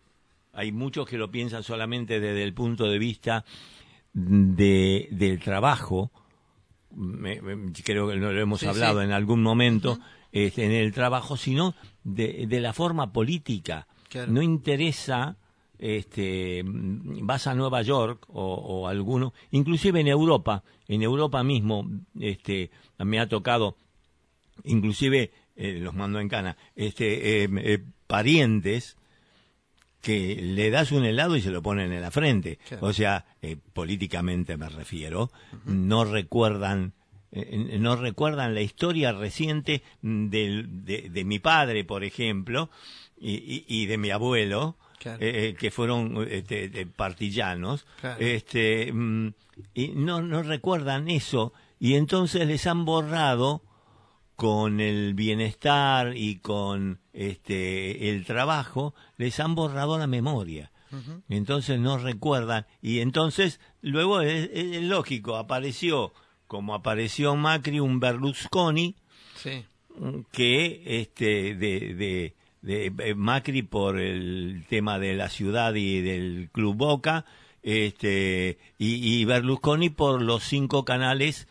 [0.54, 3.46] hay muchos que lo piensan solamente desde el punto de vista
[4.20, 6.12] de, del trabajo,
[6.96, 9.06] me- me- creo que lo hemos Sí, hablado sí.
[9.06, 10.00] en algún momento,
[10.32, 13.86] este, en el trabajo, sino de, de la forma política.
[14.10, 14.32] Claro.
[14.32, 15.38] No interesa,
[15.78, 21.88] este, vas a Nueva York o, o alguno, inclusive en Europa, en Europa mismo,
[22.20, 23.78] este, me ha tocado,
[24.64, 28.98] inclusive, eh, los mando en cana, este, eh, eh, parientes
[30.08, 32.60] que le das un helado y se lo ponen en la frente.
[32.70, 32.88] Claro.
[32.88, 35.30] O sea, eh, políticamente me refiero,
[35.66, 36.94] no recuerdan
[37.34, 42.70] eh, no recuerdan la historia reciente del- de, de mi padre, por ejemplo,
[43.20, 45.22] y, y- y de mi abuelo, Claro.
[45.22, 48.18] eh, eh, que fueron este, de partillanos, Claro.
[48.22, 49.34] este, mm,
[49.74, 51.52] y no, no recuerdan eso,
[51.82, 53.62] y entonces les han borrado
[54.38, 60.72] con el bienestar y con este el trabajo les han borrado la memoria.
[61.28, 62.66] Entonces no recuerdan.
[62.82, 66.14] Y entonces luego es, es lógico apareció
[66.48, 68.96] como apareció Macri un Berlusconi
[69.36, 69.66] Sí.
[70.32, 76.50] que este de, de, de, eh, Macri por el tema de la ciudad y del
[76.54, 77.26] club Boca
[77.64, 81.48] este y, y Berlusconi por los cinco canales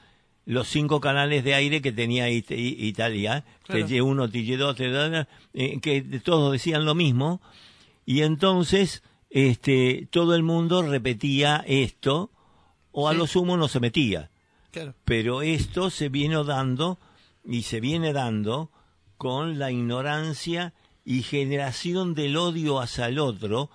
[0.46, 3.86] los cinco canales de aire que tenía It- Italia Claro.
[3.86, 7.40] TG1 TG2 TG2, eh, que todos decían lo mismo
[8.06, 12.30] y entonces este todo el mundo repetía esto
[12.92, 13.18] o a Sí.
[13.18, 14.30] lo sumo no se metía
[14.70, 14.94] Claro.
[15.04, 16.98] pero esto se viene dando
[17.44, 18.70] y se viene dando
[19.18, 20.74] con la ignorancia
[21.04, 23.70] y generación del odio hacia el otro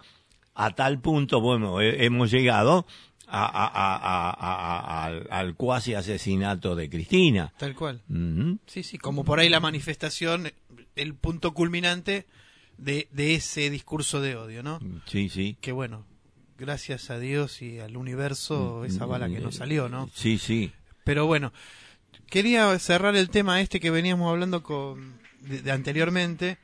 [0.53, 2.85] a tal punto, bueno, he- hemos llegado
[3.33, 7.53] a- al, al cuasi asesinato de Cristina.
[7.57, 8.01] Tal cual.
[8.67, 10.51] Sí, sí, como por ahí la manifestación,
[10.95, 12.25] el punto culminante
[12.77, 14.79] de, de ese discurso de odio, ¿no?
[15.05, 15.57] Sí, sí.
[15.61, 16.05] Que bueno,
[16.57, 20.09] gracias a Dios y al universo, esa bala que no salió, ¿no?
[20.13, 20.71] Sí, sí.
[21.03, 21.53] Pero bueno,
[22.29, 26.57] quería cerrar el tema este que veníamos hablando con, de, de anteriormente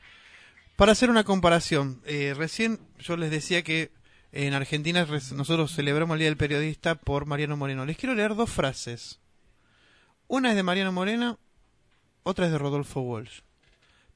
[0.76, 2.02] para hacer una comparación.
[2.06, 3.90] Eh, recién yo les decía que
[4.32, 7.86] en Argentina nosotros celebramos el Día del Periodista por Mariano Moreno.
[7.86, 9.20] Les quiero leer dos frases.
[10.28, 11.40] Una es de Mariano Moreno,
[12.24, 13.42] otra es de Rodolfo Walsh.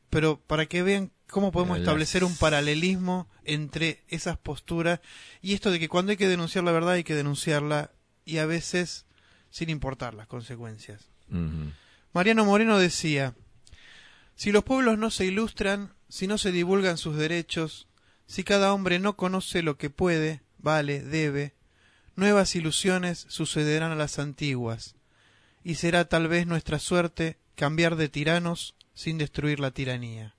[0.09, 4.99] Pero para que vean cómo podemos Las- establecer un paralelismo entre esas posturas
[5.41, 7.91] y esto de que cuando hay que denunciar la verdad hay que denunciarla
[8.25, 9.05] y a veces
[9.49, 11.07] sin importar las consecuencias.
[12.13, 13.33] Mariano Moreno decía,
[14.35, 17.87] si los pueblos no se ilustran, si no se divulgan sus derechos,
[18.31, 21.53] si cada hombre no conoce lo que puede, vale, debe,
[22.15, 24.95] nuevas ilusiones sucederán a las antiguas,
[25.63, 30.33] y será tal vez nuestra suerte cambiar de tiranos sin destruir la tiranía.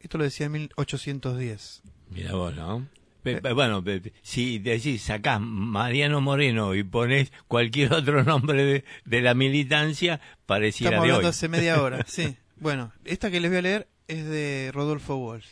[0.00, 1.82] Esto lo decía en 1810.
[2.10, 2.86] Mira vos, ¿no?
[3.22, 3.84] Pe- pe- bueno,
[4.22, 10.90] si decís, sacás Mariano Moreno y pones cualquier otro nombre de, de la militancia, pareciera
[10.96, 11.30] Estamos de hablando hoy.
[11.30, 12.36] hace media hora, sí.
[12.56, 15.46] Bueno, esta que les voy a leer es de Rodolfo Walsh.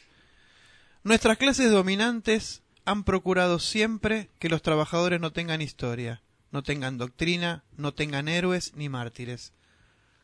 [1.06, 7.62] Nuestras clases dominantes han procurado siempre que los trabajadores no tengan historia, no tengan doctrina,
[7.76, 9.52] no tengan héroes ni mártires.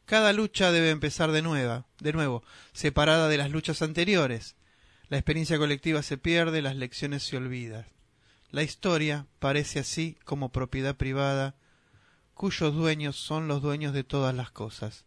[0.07, 4.57] Cada lucha debe empezar de nueva, de nuevo, separada de las luchas anteriores.
[5.09, 7.87] La experiencia colectiva se pierde, las lecciones se olvidan.
[8.51, 11.55] La historia parece así como propiedad privada,
[12.35, 15.05] cuyos dueños son los dueños de todas las cosas.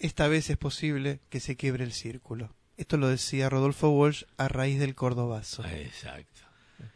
[0.00, 2.56] Esta vez es posible que se quiebre el círculo.
[2.82, 5.64] Esto lo decía Rodolfo Walsh a raíz del Cordobazo.
[5.64, 6.40] Exacto.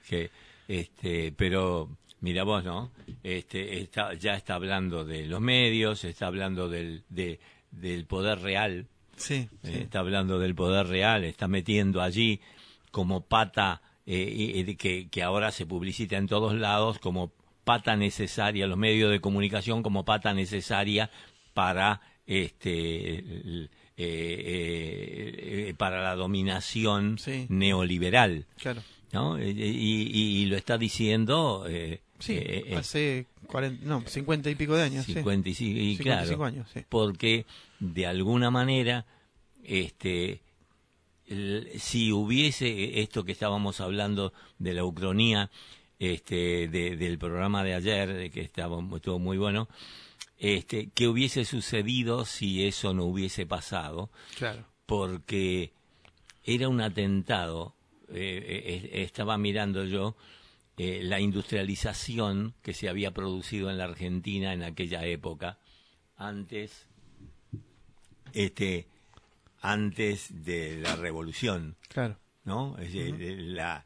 [0.09, 0.31] Que,
[0.67, 1.89] este, pero
[2.21, 2.91] mira vos, ¿no?
[3.23, 7.39] Este, está, ya está hablando de los medios, está hablando del, de,
[7.71, 9.73] del poder real, Sí, eh, sí.
[9.79, 12.41] está hablando del poder real, está metiendo allí
[12.91, 17.33] como pata eh, y- y que, que ahora se publicita en todos lados como
[17.65, 21.11] pata necesaria, los medios de comunicación como pata necesaria
[21.55, 23.69] para este
[23.99, 24.05] eh,
[24.47, 27.47] eh, eh, para la dominación Sí.
[27.49, 28.83] neoliberal, Claro.
[29.13, 29.39] ¿no?
[29.39, 34.51] Eh, Y, y- y lo está diciendo eh, Sí, eh, eh, hace 40, no, 50
[34.51, 35.05] y pico de años.
[35.07, 35.15] sí.
[35.15, 36.03] 55, y 55
[36.39, 36.81] claro, años, sí.
[36.89, 37.47] porque
[37.81, 39.05] de alguna manera
[39.65, 40.41] este
[41.27, 45.51] el- si hubiese esto que estábamos hablando de la ucronía
[45.99, 49.69] este de- del programa de ayer que estaba estuvo muy bueno
[50.39, 54.65] este qué hubiese sucedido si eso no hubiese pasado Claro.
[54.87, 55.73] porque
[56.45, 57.75] era un atentado.
[58.09, 58.45] eh,
[58.93, 60.17] eh, estaba mirando yo
[60.79, 65.59] eh, la industrialización que se había producido en la Argentina en aquella época,
[66.17, 66.87] antes,
[68.33, 68.87] este,
[69.61, 72.19] antes de la revolución, Claro.
[72.45, 72.77] ¿no?
[72.79, 73.85] Es la,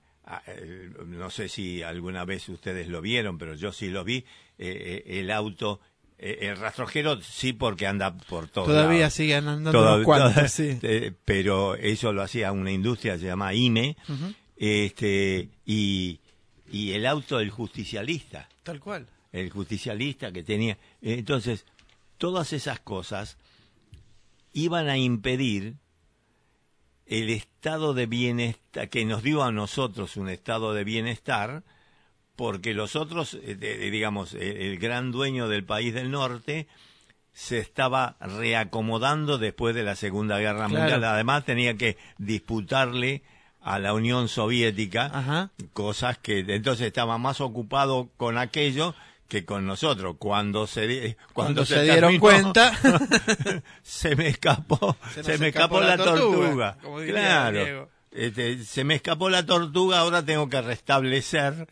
[1.07, 4.25] no sé si alguna vez ustedes lo vieron, pero yo sí lo vi.
[4.59, 5.81] eh, el auto,
[6.21, 8.67] el rastrojero sí porque anda por todo.
[8.67, 10.79] Todavía siguen andando cuantos, sí.
[10.83, 13.97] eh, pero eso lo hacía una industria se llama IME
[14.57, 16.21] este y,
[16.71, 19.07] y el auto del justicialista Tal cual.
[19.33, 21.65] el justicialista que tenía entonces
[22.19, 23.39] todas esas cosas
[24.53, 25.77] iban a impedir
[27.07, 31.65] el estado de bienestar, que nos dio a nosotros un estado de bienestar,
[32.41, 33.55] porque los otros, eh,
[33.93, 36.69] digamos, el, el gran dueño del país del norte,
[37.35, 40.71] se estaba reacomodando después de la Segunda Guerra Claro.
[40.81, 41.05] Mundial.
[41.05, 43.23] Además tenía que disputarle
[43.61, 45.51] a la Unión Soviética Ajá.
[45.75, 48.95] cosas que entonces estaba más ocupado con aquello
[49.29, 50.17] que con nosotros.
[50.19, 52.73] Cuando se cuando, Cuando se dieron terminó, cuenta.
[53.83, 56.77] se me escapó, Se me escapó la la tortuga, tortuga.
[56.83, 57.91] como Claro.
[58.11, 61.69] Este, se me escapó la tortuga, ahora tengo que restablecer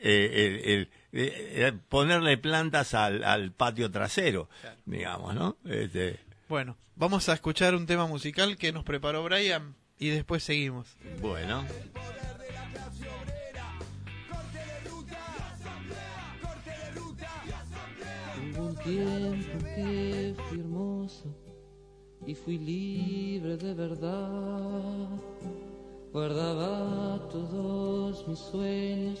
[0.00, 4.48] eh, el, el- eh, eh, ponerle plantas al, al patio trasero,
[4.84, 5.56] digamos, ¿no?
[5.64, 10.96] Este, Bueno, vamos a escuchar un tema musical que nos preparó Brian y después seguimos.
[11.20, 11.64] bueno.
[18.56, 21.24] Hubo un tiempo que fui hermoso
[22.26, 25.08] y fui libre de verdad.
[26.12, 29.20] Guardaba todos mis sueños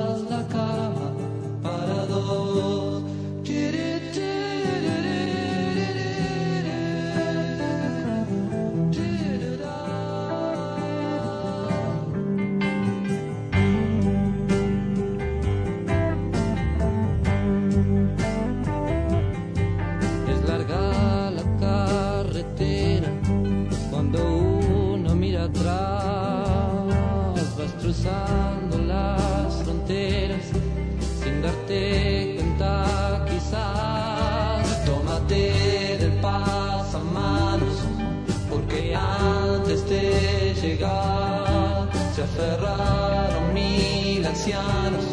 [42.51, 45.05] se aferraron mil ancianos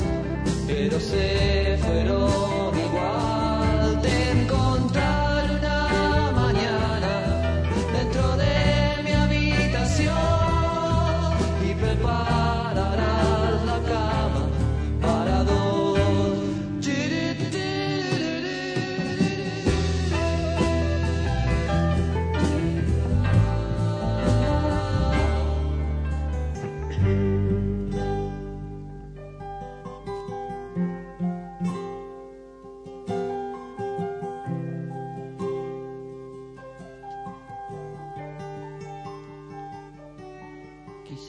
[0.67, 2.58] pero se fueron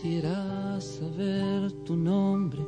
[0.01, 2.61] Quisiera saber tu nombre,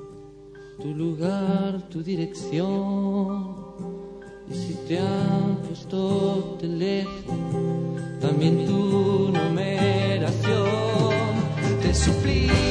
[0.82, 3.56] tu lugar, tu dirección.
[4.50, 10.74] Y si te han puesto teléfono, también tu numeración.
[11.82, 12.71] Te suplico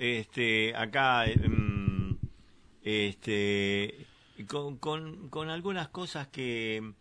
[0.00, 2.16] este, acá em,
[2.82, 4.06] este,
[4.48, 6.94] con, con, con algunas cosas que,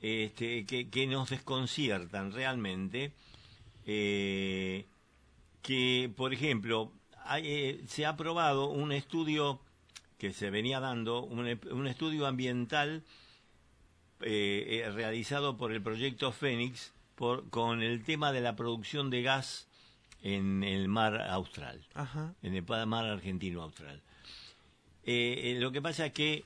[0.00, 3.12] este, que, nos desconciertan realmente.
[3.86, 4.86] eh,
[5.62, 6.92] que, por ejemplo,
[7.38, 9.60] eh, se ha aprobado un estudio
[10.18, 13.02] que se venía dando, un, un estudio ambiental
[14.20, 19.68] eh, realizado por el proyecto Fénix por, con el tema de la producción de gas
[20.22, 22.34] en el mar austral, Ajá.
[22.42, 24.00] en el mar argentino austral.
[25.04, 26.44] Eh, eh, lo que pasa es que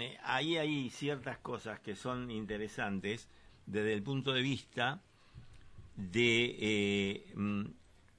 [0.00, 3.28] eh, ahí hay ciertas cosas que son interesantes
[3.66, 5.00] desde el punto de vista
[5.96, 7.64] de, eh, mm,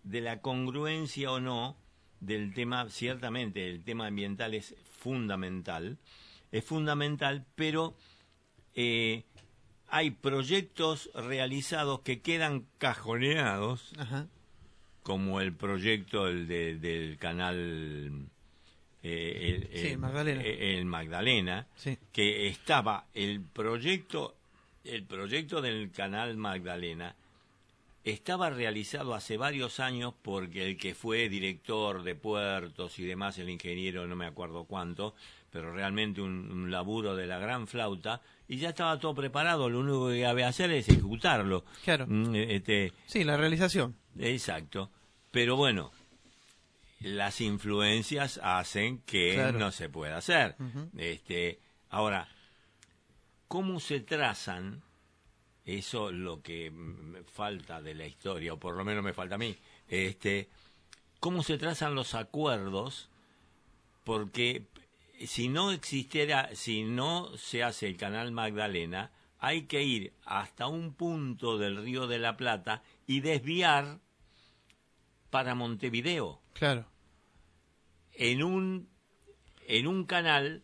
[0.03, 1.75] de la congruencia o no
[2.19, 5.97] del tema, ciertamente el tema ambiental es fundamental,
[6.51, 7.95] es fundamental, pero
[8.75, 9.23] eh,
[9.87, 14.27] hay proyectos realizados que quedan cajoneados, Ajá.
[15.03, 18.25] Como el proyecto el de- del canal
[19.03, 20.41] eh, el, Sí, el- Magdalena.
[20.43, 21.97] eh, el Magdalena, Sí.
[22.13, 24.35] que estaba el proyecto
[24.85, 27.15] el proyecto del canal Magdalena
[28.03, 33.49] estaba realizado hace varios años porque el que fue director de puertos y demás, el
[33.49, 35.15] ingeniero no me acuerdo cuánto,
[35.51, 39.79] pero realmente un, un laburo de la gran flauta, y ya estaba todo preparado, lo
[39.79, 41.63] único que había que hacer es ejecutarlo.
[41.83, 42.05] Claro.
[42.07, 43.95] Mm, Este, Sí, la realización.
[44.19, 44.91] Exacto.
[45.31, 45.91] Pero bueno,
[46.99, 49.59] las influencias hacen que Claro.
[49.59, 50.55] no se pueda hacer.
[50.97, 52.27] Este, ahora,
[53.47, 54.81] ¿cómo se trazan?
[55.65, 59.37] Eso lo que me falta de la historia, o por lo menos me falta a
[59.37, 59.55] mí.
[59.87, 60.49] Este,
[61.19, 63.09] ¿cómo se trazan los acuerdos?
[64.03, 64.63] Porque
[65.27, 70.93] si no existiera, si no se hace el canal Magdalena, hay que ir hasta un
[70.93, 73.99] punto del río de la Plata y desviar
[75.29, 76.85] para Montevideo Claro.
[78.13, 78.89] en un
[79.67, 80.61] en un canal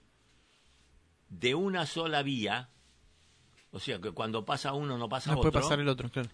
[1.30, 2.70] de una sola vía,
[3.72, 6.30] o sea que cuando pasa uno no pasa No otro, puede pasar el otro, claro.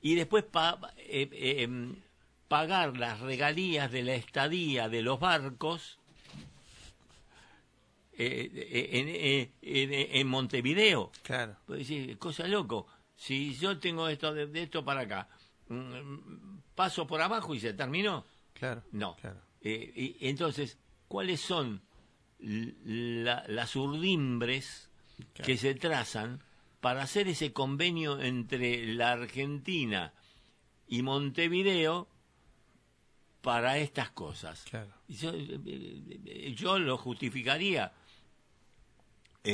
[0.00, 1.96] y después pa- eh, eh, em,
[2.48, 5.98] pagar las regalías de la estadía de los barcos
[8.18, 11.12] eh, eh, en, eh, en- en Montevideo.
[11.22, 11.56] Claro.
[11.66, 12.86] Pues decir, cosa loco.
[13.14, 15.28] Si yo tengo esto de, de esto para acá,
[15.68, 18.24] mm, paso por abajo y se terminó.
[18.54, 18.82] Claro.
[18.92, 19.16] No.
[19.16, 19.40] Claro.
[19.60, 21.80] Eh, y- entonces, ¿cuáles son
[22.40, 24.90] la- las urdimbres
[25.34, 26.42] que se trazan
[26.80, 30.12] para hacer ese convenio entre la Argentina
[30.86, 32.08] y Montevideo
[33.40, 34.64] para estas cosas?
[34.68, 34.92] Claro.
[35.08, 35.60] Y Yo, eh,
[36.26, 37.92] eh, yo lo justificaría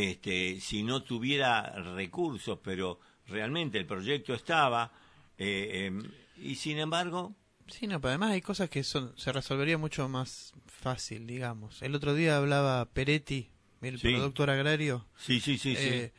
[0.02, 4.90] este, si no tuviera recursos, pero realmente el proyecto estaba
[5.38, 6.02] eh, em,
[6.42, 7.34] y sin embargo
[7.68, 11.80] Sí, no, pero además hay cosas que son, se resolvería mucho más fácil, digamos.
[11.80, 13.48] El otro día hablaba Peretti,
[13.80, 14.08] el Sí.
[14.12, 15.06] productor agrario.
[15.16, 16.12] sí sí sí eh,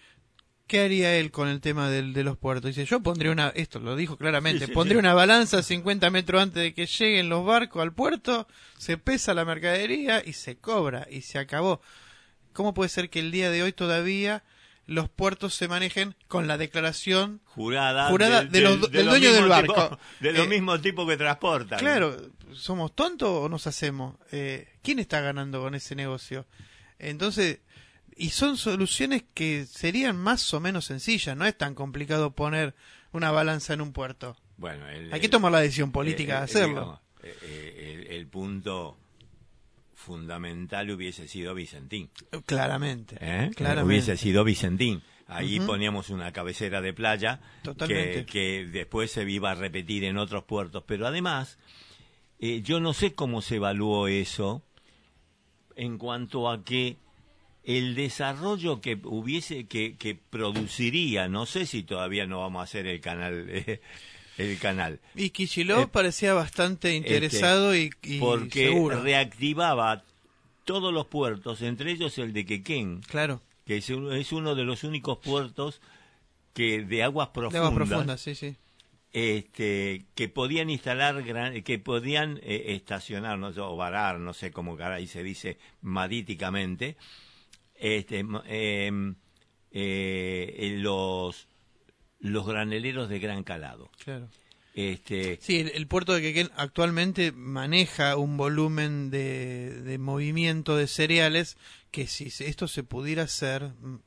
[0.67, 2.69] ¿Qué haría él con el tema del, de los puertos?
[2.69, 5.05] Dice, yo pondría una, esto lo dijo claramente, Sí, sí, pondría sí.
[5.05, 8.47] una balanza 50 metros antes de que lleguen los barcos al puerto,
[8.79, 11.81] se pesa la mercadería y se cobra y se acabó.
[12.55, 14.43] ¿Cómo puede ser que el día de hoy todavía
[14.87, 19.73] los puertos se manejen con la declaración jurada, Jurada de los- del dueño del barco.
[19.73, 21.79] tipos- de los Eh, mismos tipos que transportan.
[21.79, 22.15] Claro,
[22.53, 24.15] ¿somos tontos o nos hacemos?
[24.31, 26.45] Eh, ¿Quién está ganando con ese negocio?
[26.97, 27.59] Entonces,
[28.15, 32.73] y son soluciones que serían más o menos sencillas, no es tan complicado poner
[33.11, 34.37] una balanza en un puerto.
[34.57, 37.01] Bueno, el- Hay que tomar la decisión política de hacerlo.
[37.21, 38.97] el, el punto
[40.05, 42.09] fundamental hubiese sido Vicentín.
[42.45, 43.51] Claramente, ¿eh?
[43.55, 43.87] claramente.
[43.87, 45.01] Hubiese sido Vicentín.
[45.27, 47.41] Ahí poníamos una cabecera de playa
[47.87, 50.83] que, que después se iba a repetir en otros puertos.
[50.85, 51.57] Pero además,
[52.39, 54.61] eh, yo no sé cómo se evaluó eso
[55.75, 56.97] en cuanto a que
[57.63, 62.85] el desarrollo que hubiese, que, que produciría, no sé si todavía no vamos a hacer
[62.85, 63.81] el canal, eh,
[64.37, 69.01] el canal, Y Kicillof Eh, parecía bastante interesado y, y porque seguro.
[69.01, 70.03] reactivaba
[70.65, 74.63] todos los puertos, entre ellos el de Quequén, Claro, que es, un- es uno de
[74.63, 75.79] los únicos puertos
[76.53, 78.55] que de aguas de profundas, aguas profundas, sí, sí.
[79.13, 84.51] este que podían instalar gran- que podían eh, estacionar no sé, o varar no sé
[84.51, 86.97] cómo caray se dice maríticamente
[87.75, 89.15] este em,
[89.71, 91.47] eh, los
[92.19, 94.29] los graneleros de gran calado Claro.
[94.73, 100.87] este Sí, el, el puerto de Quequén actualmente maneja un volumen de, de movimiento de
[100.87, 101.57] cereales
[101.91, 103.99] que si esto se pudiera hacer mm,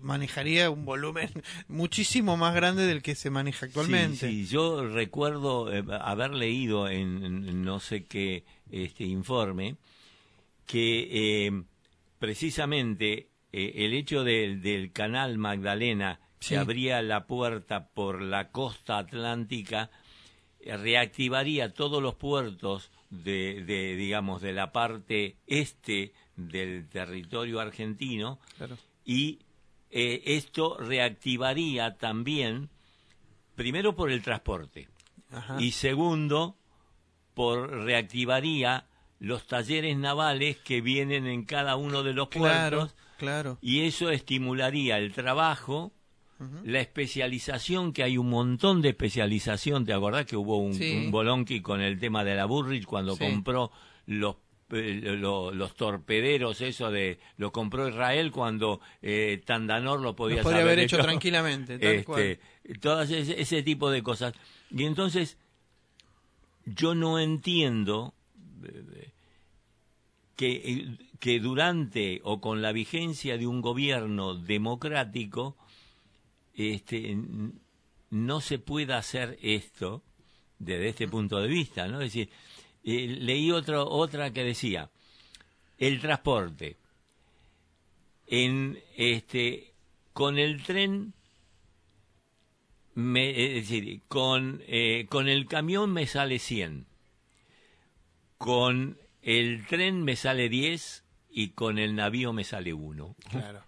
[0.00, 1.30] manejaría un volumen
[1.68, 4.16] muchísimo más grande del que se maneja actualmente.
[4.28, 9.76] Sí, sí, yo recuerdo eh, haber leído en, en no sé qué este informe
[10.66, 11.62] que eh,
[12.18, 16.50] precisamente eh, el hecho del canal Magdalena Sí.
[16.50, 19.90] que abría la puerta por la costa atlántica
[20.60, 28.38] eh, reactivaría todos los puertos de, de digamos de la parte este del territorio argentino
[28.56, 28.76] Claro.
[29.04, 29.40] y
[29.90, 32.68] eh, esto reactivaría también,
[33.54, 34.86] primero por el transporte,
[35.32, 35.56] Ajá.
[35.60, 36.56] y segundo,
[37.34, 38.84] por reactivaría
[39.18, 43.58] los talleres navales que vienen en cada uno de los Claro, puertos claro.
[43.62, 45.92] y eso estimularía el trabajo,
[46.64, 49.84] la especialización, que hay un montón de especialización.
[49.84, 50.96] ¿Te acordás que hubo un, Sí.
[51.06, 53.24] un bolonqui con el tema de la Burridge cuando Sí.
[53.24, 53.72] compró
[54.06, 54.36] los
[54.70, 60.42] eh, lo- los torpederos, eso de lo compró Israel cuando eh, Tandanor lo podía, Lo
[60.42, 62.20] podría haber hecho tranquilamente, tal cual.
[62.22, 64.34] este, todas ese, ese tipo de cosas.
[64.70, 65.38] Y entonces,
[66.66, 68.12] yo no entiendo
[68.62, 69.10] eh,
[70.36, 75.56] que, que durante o con la vigencia de un gobierno democrático,
[76.58, 77.16] este,
[78.10, 80.02] no se pueda hacer esto
[80.58, 82.00] desde este punto de vista, ¿no?
[82.00, 82.30] Es decir,
[82.84, 84.90] eh, leí otro, otra que decía,
[85.78, 86.76] el transporte,
[88.26, 89.72] en este,
[90.12, 91.14] con el tren
[92.94, 96.86] me, es decir, con, eh, con el camión me sale 100,
[98.36, 103.16] con el tren me sale 10 y con el navío me sale 1.
[103.30, 103.62] Claro.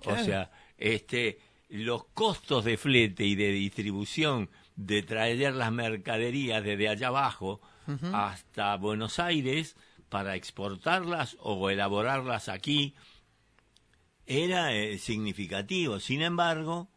[0.00, 0.24] O Claro.
[0.24, 1.38] sea, este,
[1.68, 7.60] los costos de flete y de distribución de traer las mercaderías desde allá abajo
[8.12, 9.76] hasta Buenos Aires
[10.08, 12.94] para exportarlas o elaborarlas aquí
[14.26, 16.00] era eh, significativo.
[16.00, 16.88] Sin embargo,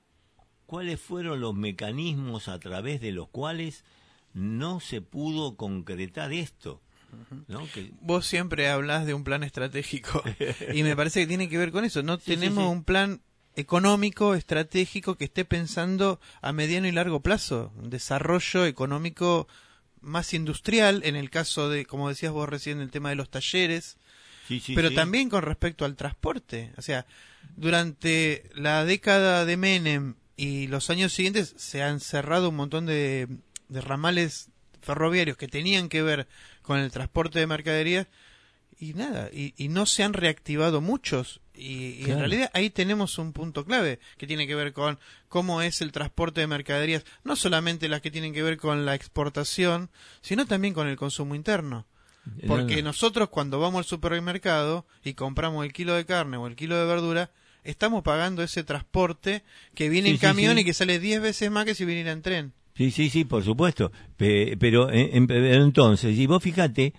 [0.65, 3.83] ¿cuáles fueron los mecanismos a través de los cuales
[4.33, 6.81] no se pudo concretar esto?
[7.47, 7.67] ¿No?
[7.73, 10.23] Que- Vos siempre hablas de un plan estratégico
[10.73, 12.03] y me parece que tiene que ver con eso.
[12.03, 12.69] No Sí, sí, tenemos sí.
[12.69, 13.21] un plan
[13.55, 19.47] económico, estratégico que esté pensando a mediano y largo plazo, un desarrollo económico
[19.99, 23.97] más industrial, en el caso de, como decías vos recién, el tema de los talleres,
[24.47, 24.95] sí, sí, pero sí.
[24.95, 26.73] también con respecto al transporte.
[26.77, 27.05] O sea,
[27.55, 33.27] durante la década de Menem y los años siguientes se han cerrado un montón de,
[33.69, 34.49] de ramales
[34.81, 36.27] ferroviarios que tenían que ver
[36.61, 38.07] con el transporte de mercaderías
[38.79, 41.40] y nada, y, y no se han reactivado muchos.
[41.53, 44.97] Y, y en realidad ahí tenemos un punto clave que tiene que ver con
[45.27, 48.95] cómo es el transporte de mercaderías, no solamente las que tienen que ver con la
[48.95, 49.89] exportación,
[50.21, 51.85] sino también con el consumo interno.
[52.47, 52.87] Porque No, no.
[52.89, 56.85] nosotros cuando vamos al supermercado y compramos el kilo de carne o el kilo de
[56.85, 57.31] verdura,
[57.63, 59.43] estamos pagando ese transporte
[59.75, 60.61] que viene Sí, en camión sí.
[60.61, 62.53] y que sale 10 veces más que si viniera en tren.
[62.75, 63.91] Sí, sí, sí, por supuesto.
[64.17, 66.93] Pero, en- pero entonces, y vos fíjate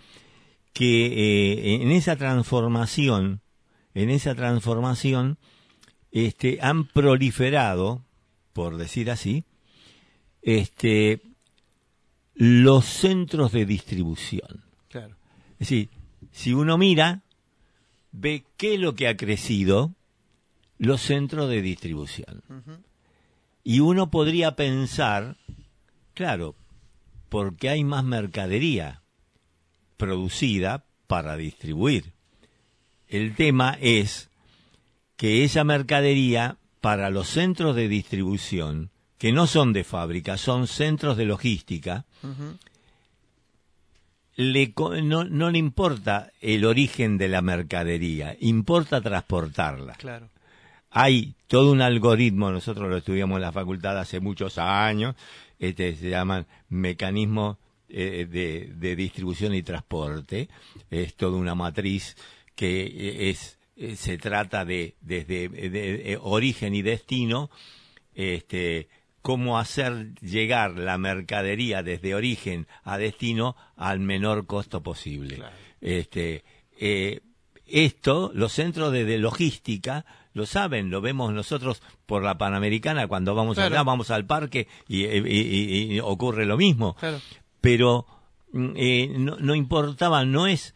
[0.72, 3.41] que eh, en esa transformación,
[3.94, 5.38] en esa transformación,
[6.10, 8.04] este, han proliferado,
[8.52, 9.44] por decir así,
[10.42, 11.22] este,
[12.34, 14.64] los centros de distribución.
[14.88, 15.16] Claro.
[15.52, 15.90] Es decir,
[16.30, 17.22] si uno mira,
[18.10, 19.94] ve qué es lo que ha crecido
[20.78, 22.42] los centros de distribución.
[23.62, 25.36] Y uno podría pensar,
[26.14, 26.56] claro,
[27.28, 29.02] porque hay más mercadería
[29.96, 32.11] producida para distribuir.
[33.12, 34.30] El tema es
[35.18, 41.18] que esa mercadería para los centros de distribución, que no son de fábrica, son centros
[41.18, 42.06] de logística,
[44.34, 49.92] le no, no le importa el origen de la mercadería, importa transportarla.
[49.96, 50.30] Claro.
[50.90, 55.16] Hay todo un algoritmo, nosotros lo estudiamos en la facultad hace muchos años,
[55.58, 57.58] este, se llaman mecanismos
[57.90, 60.48] eh, de, de distribución y transporte,
[60.90, 62.16] es toda una matriz
[62.54, 67.50] que eh, es eh, se trata de desde de- de- eh, origen y destino,
[68.14, 68.88] este,
[69.22, 75.36] cómo hacer llegar la mercadería desde origen a destino al menor costo posible.
[75.36, 75.56] Claro.
[75.80, 76.44] Este,
[76.78, 77.20] eh,
[77.66, 83.34] esto, los centros de, de logística lo saben, lo vemos nosotros por la Panamericana cuando
[83.34, 83.74] vamos Claro.
[83.74, 86.94] allá, vamos al parque y, y- y- y ocurre lo mismo.
[86.96, 87.20] Claro.
[87.60, 88.06] Pero
[88.52, 90.74] mm, eh, no, no importaba, no es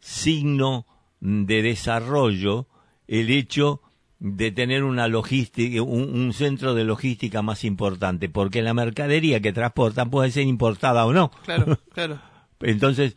[0.00, 0.86] signo
[1.24, 2.66] de desarrollo
[3.06, 3.80] el hecho
[4.18, 9.52] de tener una logística, un, un centro de logística más importante, porque la mercadería que
[9.52, 11.30] transportan puede ser importada o no.
[11.44, 12.20] Claro, claro.
[12.60, 13.16] Entonces,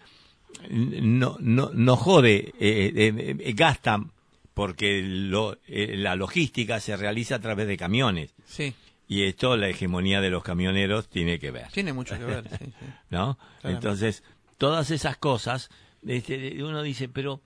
[0.70, 4.12] no, no, no jode, eh, eh, eh, gastan,
[4.54, 8.34] porque lo- eh, la logística se realiza a través de camiones.
[8.46, 8.74] Sí,
[9.08, 11.68] Y esto, la hegemonía de los camioneros tiene que ver.
[11.72, 12.50] tiene mucho que ver.
[12.50, 12.86] sí, sí.
[13.10, 13.38] ¿no?
[13.62, 13.70] Claramente.
[13.88, 14.24] Entonces,
[14.58, 15.70] todas esas cosas,
[16.06, 17.42] este, uno dice, pero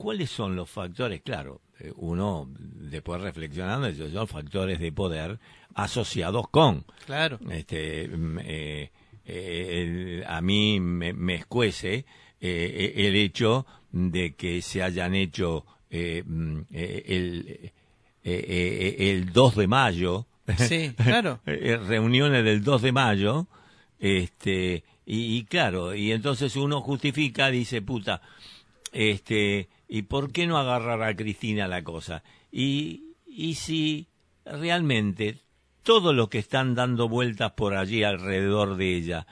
[0.00, 1.20] ¿cuáles son los factores?
[1.20, 5.38] Claro, eh, uno después reflexionando, esos son factores de poder
[5.74, 6.84] asociados con.
[7.04, 7.38] Claro.
[7.50, 8.90] Este, mm, eh,
[9.26, 12.06] eh, a mí me, me escuece
[12.40, 17.70] eh, el hecho de que se hayan hecho eh, mm, el,
[18.22, 20.26] el 2 de mayo
[20.56, 21.40] Sí, claro.
[21.44, 23.46] reuniones del 2 de mayo
[23.98, 28.22] Este, y, y claro, y entonces uno justifica, dice, puta,
[28.92, 32.22] este, ¿y por qué no agarrar a Cristina la cosa?
[32.52, 34.06] Y, y si
[34.44, 35.40] realmente
[35.82, 39.26] todos los que están dando vueltas por allí alrededor de ella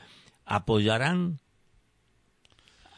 [0.45, 1.39] apoyarán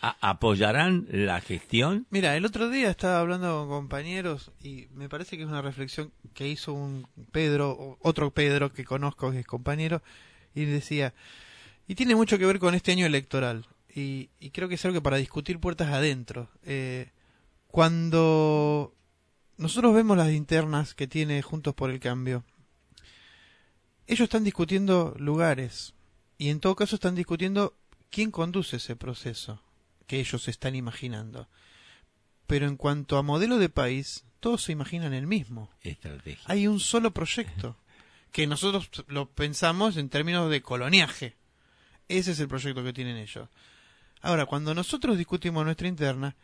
[0.01, 5.43] apoyarán la gestión Mira, el otro día estaba hablando con compañeros y me parece que
[5.43, 10.03] es una reflexión que hizo un Pedro, otro Pedro que conozco que es compañero,
[10.55, 11.13] y decía,
[11.87, 14.99] y tiene mucho que ver con este año electoral, y, y creo que es algo
[14.99, 16.49] que para discutir puertas adentro.
[16.65, 17.11] Eh,
[17.71, 18.95] cuando
[19.57, 22.45] nosotros vemos las internas que tiene Juntos por el Cambio,
[24.07, 25.95] ellos están discutiendo lugares,
[26.37, 27.77] y en todo caso están discutiendo
[28.11, 29.63] quién conduce ese proceso
[30.07, 31.49] que ellos están imaginando.
[32.47, 35.71] Pero en cuanto a modelo de país, todos se imaginan el mismo.
[36.47, 37.77] Hay un solo proyecto,
[38.33, 41.37] que nosotros lo pensamos en términos de coloniaje.
[42.09, 43.49] Ese es el proyecto que tienen ellos.
[44.23, 46.35] Ahora, cuando nosotros discutimos nuestra interna,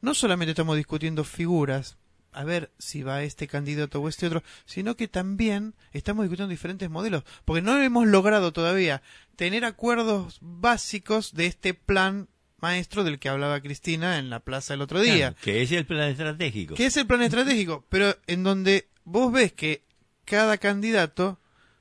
[0.00, 1.96] no solamente estamos discutiendo figuras,
[2.32, 6.90] a ver si va este candidato o este otro, sino que también estamos discutiendo diferentes
[6.90, 9.02] modelos, porque no hemos logrado todavía
[9.36, 12.28] tener acuerdos básicos de este plan
[12.58, 15.32] maestro del que hablaba Cristina en la plaza el otro día.
[15.32, 16.74] Claro, que es el plan estratégico.
[16.74, 19.84] que es el plan estratégico, pero en donde vos ves que
[20.24, 21.38] cada candidato,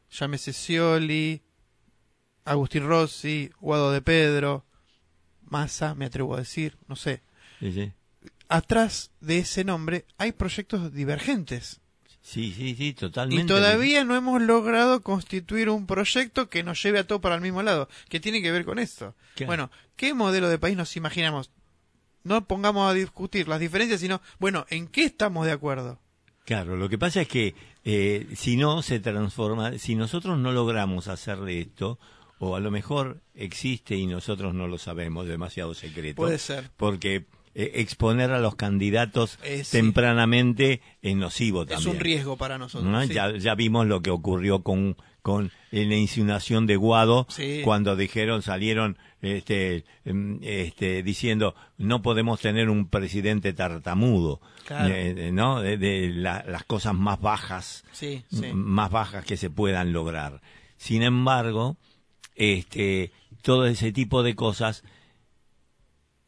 [0.09, 1.41] llámese Scioli,
[2.45, 4.65] Agustín Rossi, Guado de Pedro,
[5.41, 7.21] Massa, me atrevo a decir, no sé,
[7.59, 7.91] Sí, sí.
[8.49, 11.81] Atrás de ese nombre hay proyectos divergentes.
[12.21, 13.43] Sí, sí, sí, totalmente.
[13.43, 17.41] Y todavía no hemos logrado constituir un proyecto que nos lleve a todo para el
[17.41, 19.15] mismo lado, que tiene que ver con esto.
[19.45, 21.51] Bueno, ¿qué modelo de país nos imaginamos?
[22.23, 25.99] No pongamos a discutir las diferencias, sino, bueno, ¿en qué estamos de acuerdo?
[26.45, 31.07] Claro, lo que pasa es que eh, si no se transforma, si nosotros no logramos
[31.07, 31.99] hacer de esto,
[32.39, 36.15] o a lo mejor existe y nosotros no lo sabemos, demasiado secreto.
[36.15, 36.71] Puede ser.
[36.75, 37.25] Porque
[37.55, 39.77] eh, exponer a los candidatos Eh, sí.
[39.77, 41.89] tempranamente es nocivo Es también.
[41.95, 42.91] un riesgo para nosotros.
[42.91, 43.01] ¿no?
[43.03, 43.13] sí.
[43.13, 47.61] Ya, ya vimos lo que ocurrió con, con eh, la insinuación de Guado Sí.
[47.63, 54.93] cuando dijeron, salieron este, em, este, diciendo no podemos tener un presidente tartamudo, Claro.
[54.93, 55.61] Eh, ¿no?
[55.61, 58.37] De, de la- las cosas más bajas, Sí, sí.
[58.45, 60.41] m- más bajas que se puedan lograr.
[60.77, 61.77] Sin embargo,
[62.35, 64.83] este, todo ese tipo de cosas,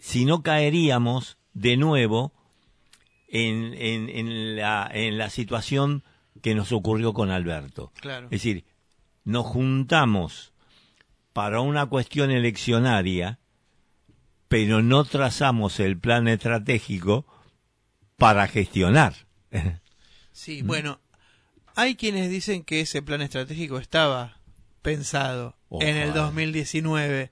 [0.08, 2.32] si no caeríamos de nuevo
[3.28, 6.02] en, en, en, la, en la situación
[6.42, 7.92] que nos ocurrió con Alberto.
[8.00, 8.28] Claro.
[8.28, 8.64] Es decir,
[9.26, 10.54] nos juntamos
[11.34, 13.40] para una cuestión eleccionaria,
[14.48, 17.26] pero no trazamos el plan estratégico
[18.16, 19.14] para gestionar.
[20.32, 21.00] Sí, bueno,
[21.74, 24.40] hay quienes dicen que ese plan estratégico estaba
[24.84, 26.26] pensado en el Ojalá.
[26.26, 27.32] 2019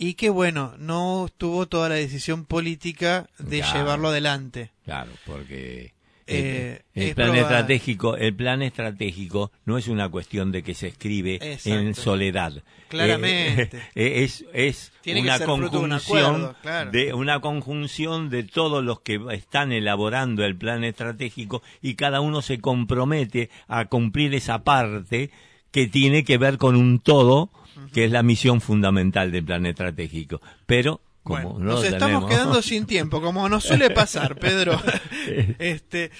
[0.00, 3.78] y que bueno, no tuvo toda la decisión política de Claro.
[3.78, 4.70] llevarlo adelante.
[4.84, 5.92] Claro, porque
[6.32, 10.74] Eh, el, el es plan estratégico, el plan estratégico no es una cuestión de que
[10.74, 11.78] se escribe Exacto.
[11.80, 12.62] en soledad.
[12.88, 13.78] Claramente.
[13.94, 16.90] Eh, es es Tiene que una un conjunción acuerdo, claro.
[16.92, 22.42] de una conjunción de todos los que están elaborando el plan estratégico y cada uno
[22.42, 25.30] se compromete a cumplir esa parte
[25.72, 27.50] que tiene que ver con un todo,
[27.92, 30.40] que es la misión fundamental del plan estratégico.
[30.66, 34.80] Pero como Bueno, no nos estamos quedando sin tiempo, como nos suele pasar, Pedro.
[35.58, 36.10] este,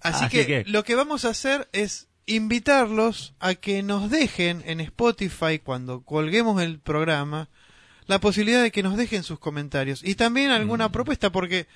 [0.00, 4.62] así, Así que, que- lo que vamos a hacer es invitarlos a que nos dejen
[4.66, 7.48] en Spotify cuando colguemos el programa
[8.06, 10.92] la posibilidad de que nos dejen sus comentarios y también alguna Mm.
[10.92, 11.66] propuesta porque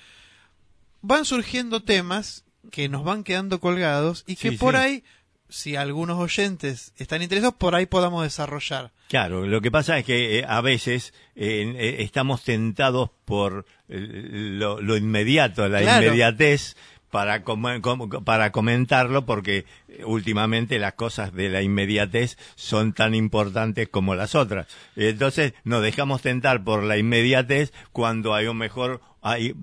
[1.01, 4.79] van surgiendo temas que nos van quedando colgados y que Sí, por sí.
[4.81, 5.03] ahí
[5.49, 8.91] si algunos oyentes están interesados por ahí podamos desarrollar.
[9.09, 14.81] Claro, lo que pasa es que eh, a veces eh, estamos tentados por eh, lo,
[14.81, 16.05] lo inmediato, la Claro.
[16.05, 16.75] inmediatez
[17.09, 19.63] para com- com- para comentarlo porque
[20.03, 24.67] últimamente las cosas de la inmediatez son tan importantes como las otras.
[24.97, 29.55] Entonces nos dejamos tentar por la inmediatez cuando hay un mejor hay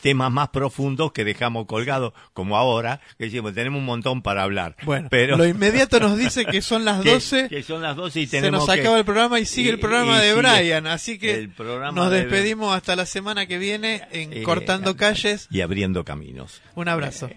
[0.00, 4.76] temas más profundos que dejamos colgados como ahora que decimos tenemos un montón para hablar
[4.84, 8.20] Bueno, pero lo inmediato nos dice que son las que- 12 que son las 12
[8.20, 10.86] y se tenemos nos que- acaba el programa y sigue y- el programa de Brian,
[10.86, 14.96] así que el programa nos de- despedimos hasta la semana que viene en eh, Cortando
[14.96, 15.48] Calles.
[15.50, 16.62] y abriendo caminos.
[16.74, 17.28] Un abrazo.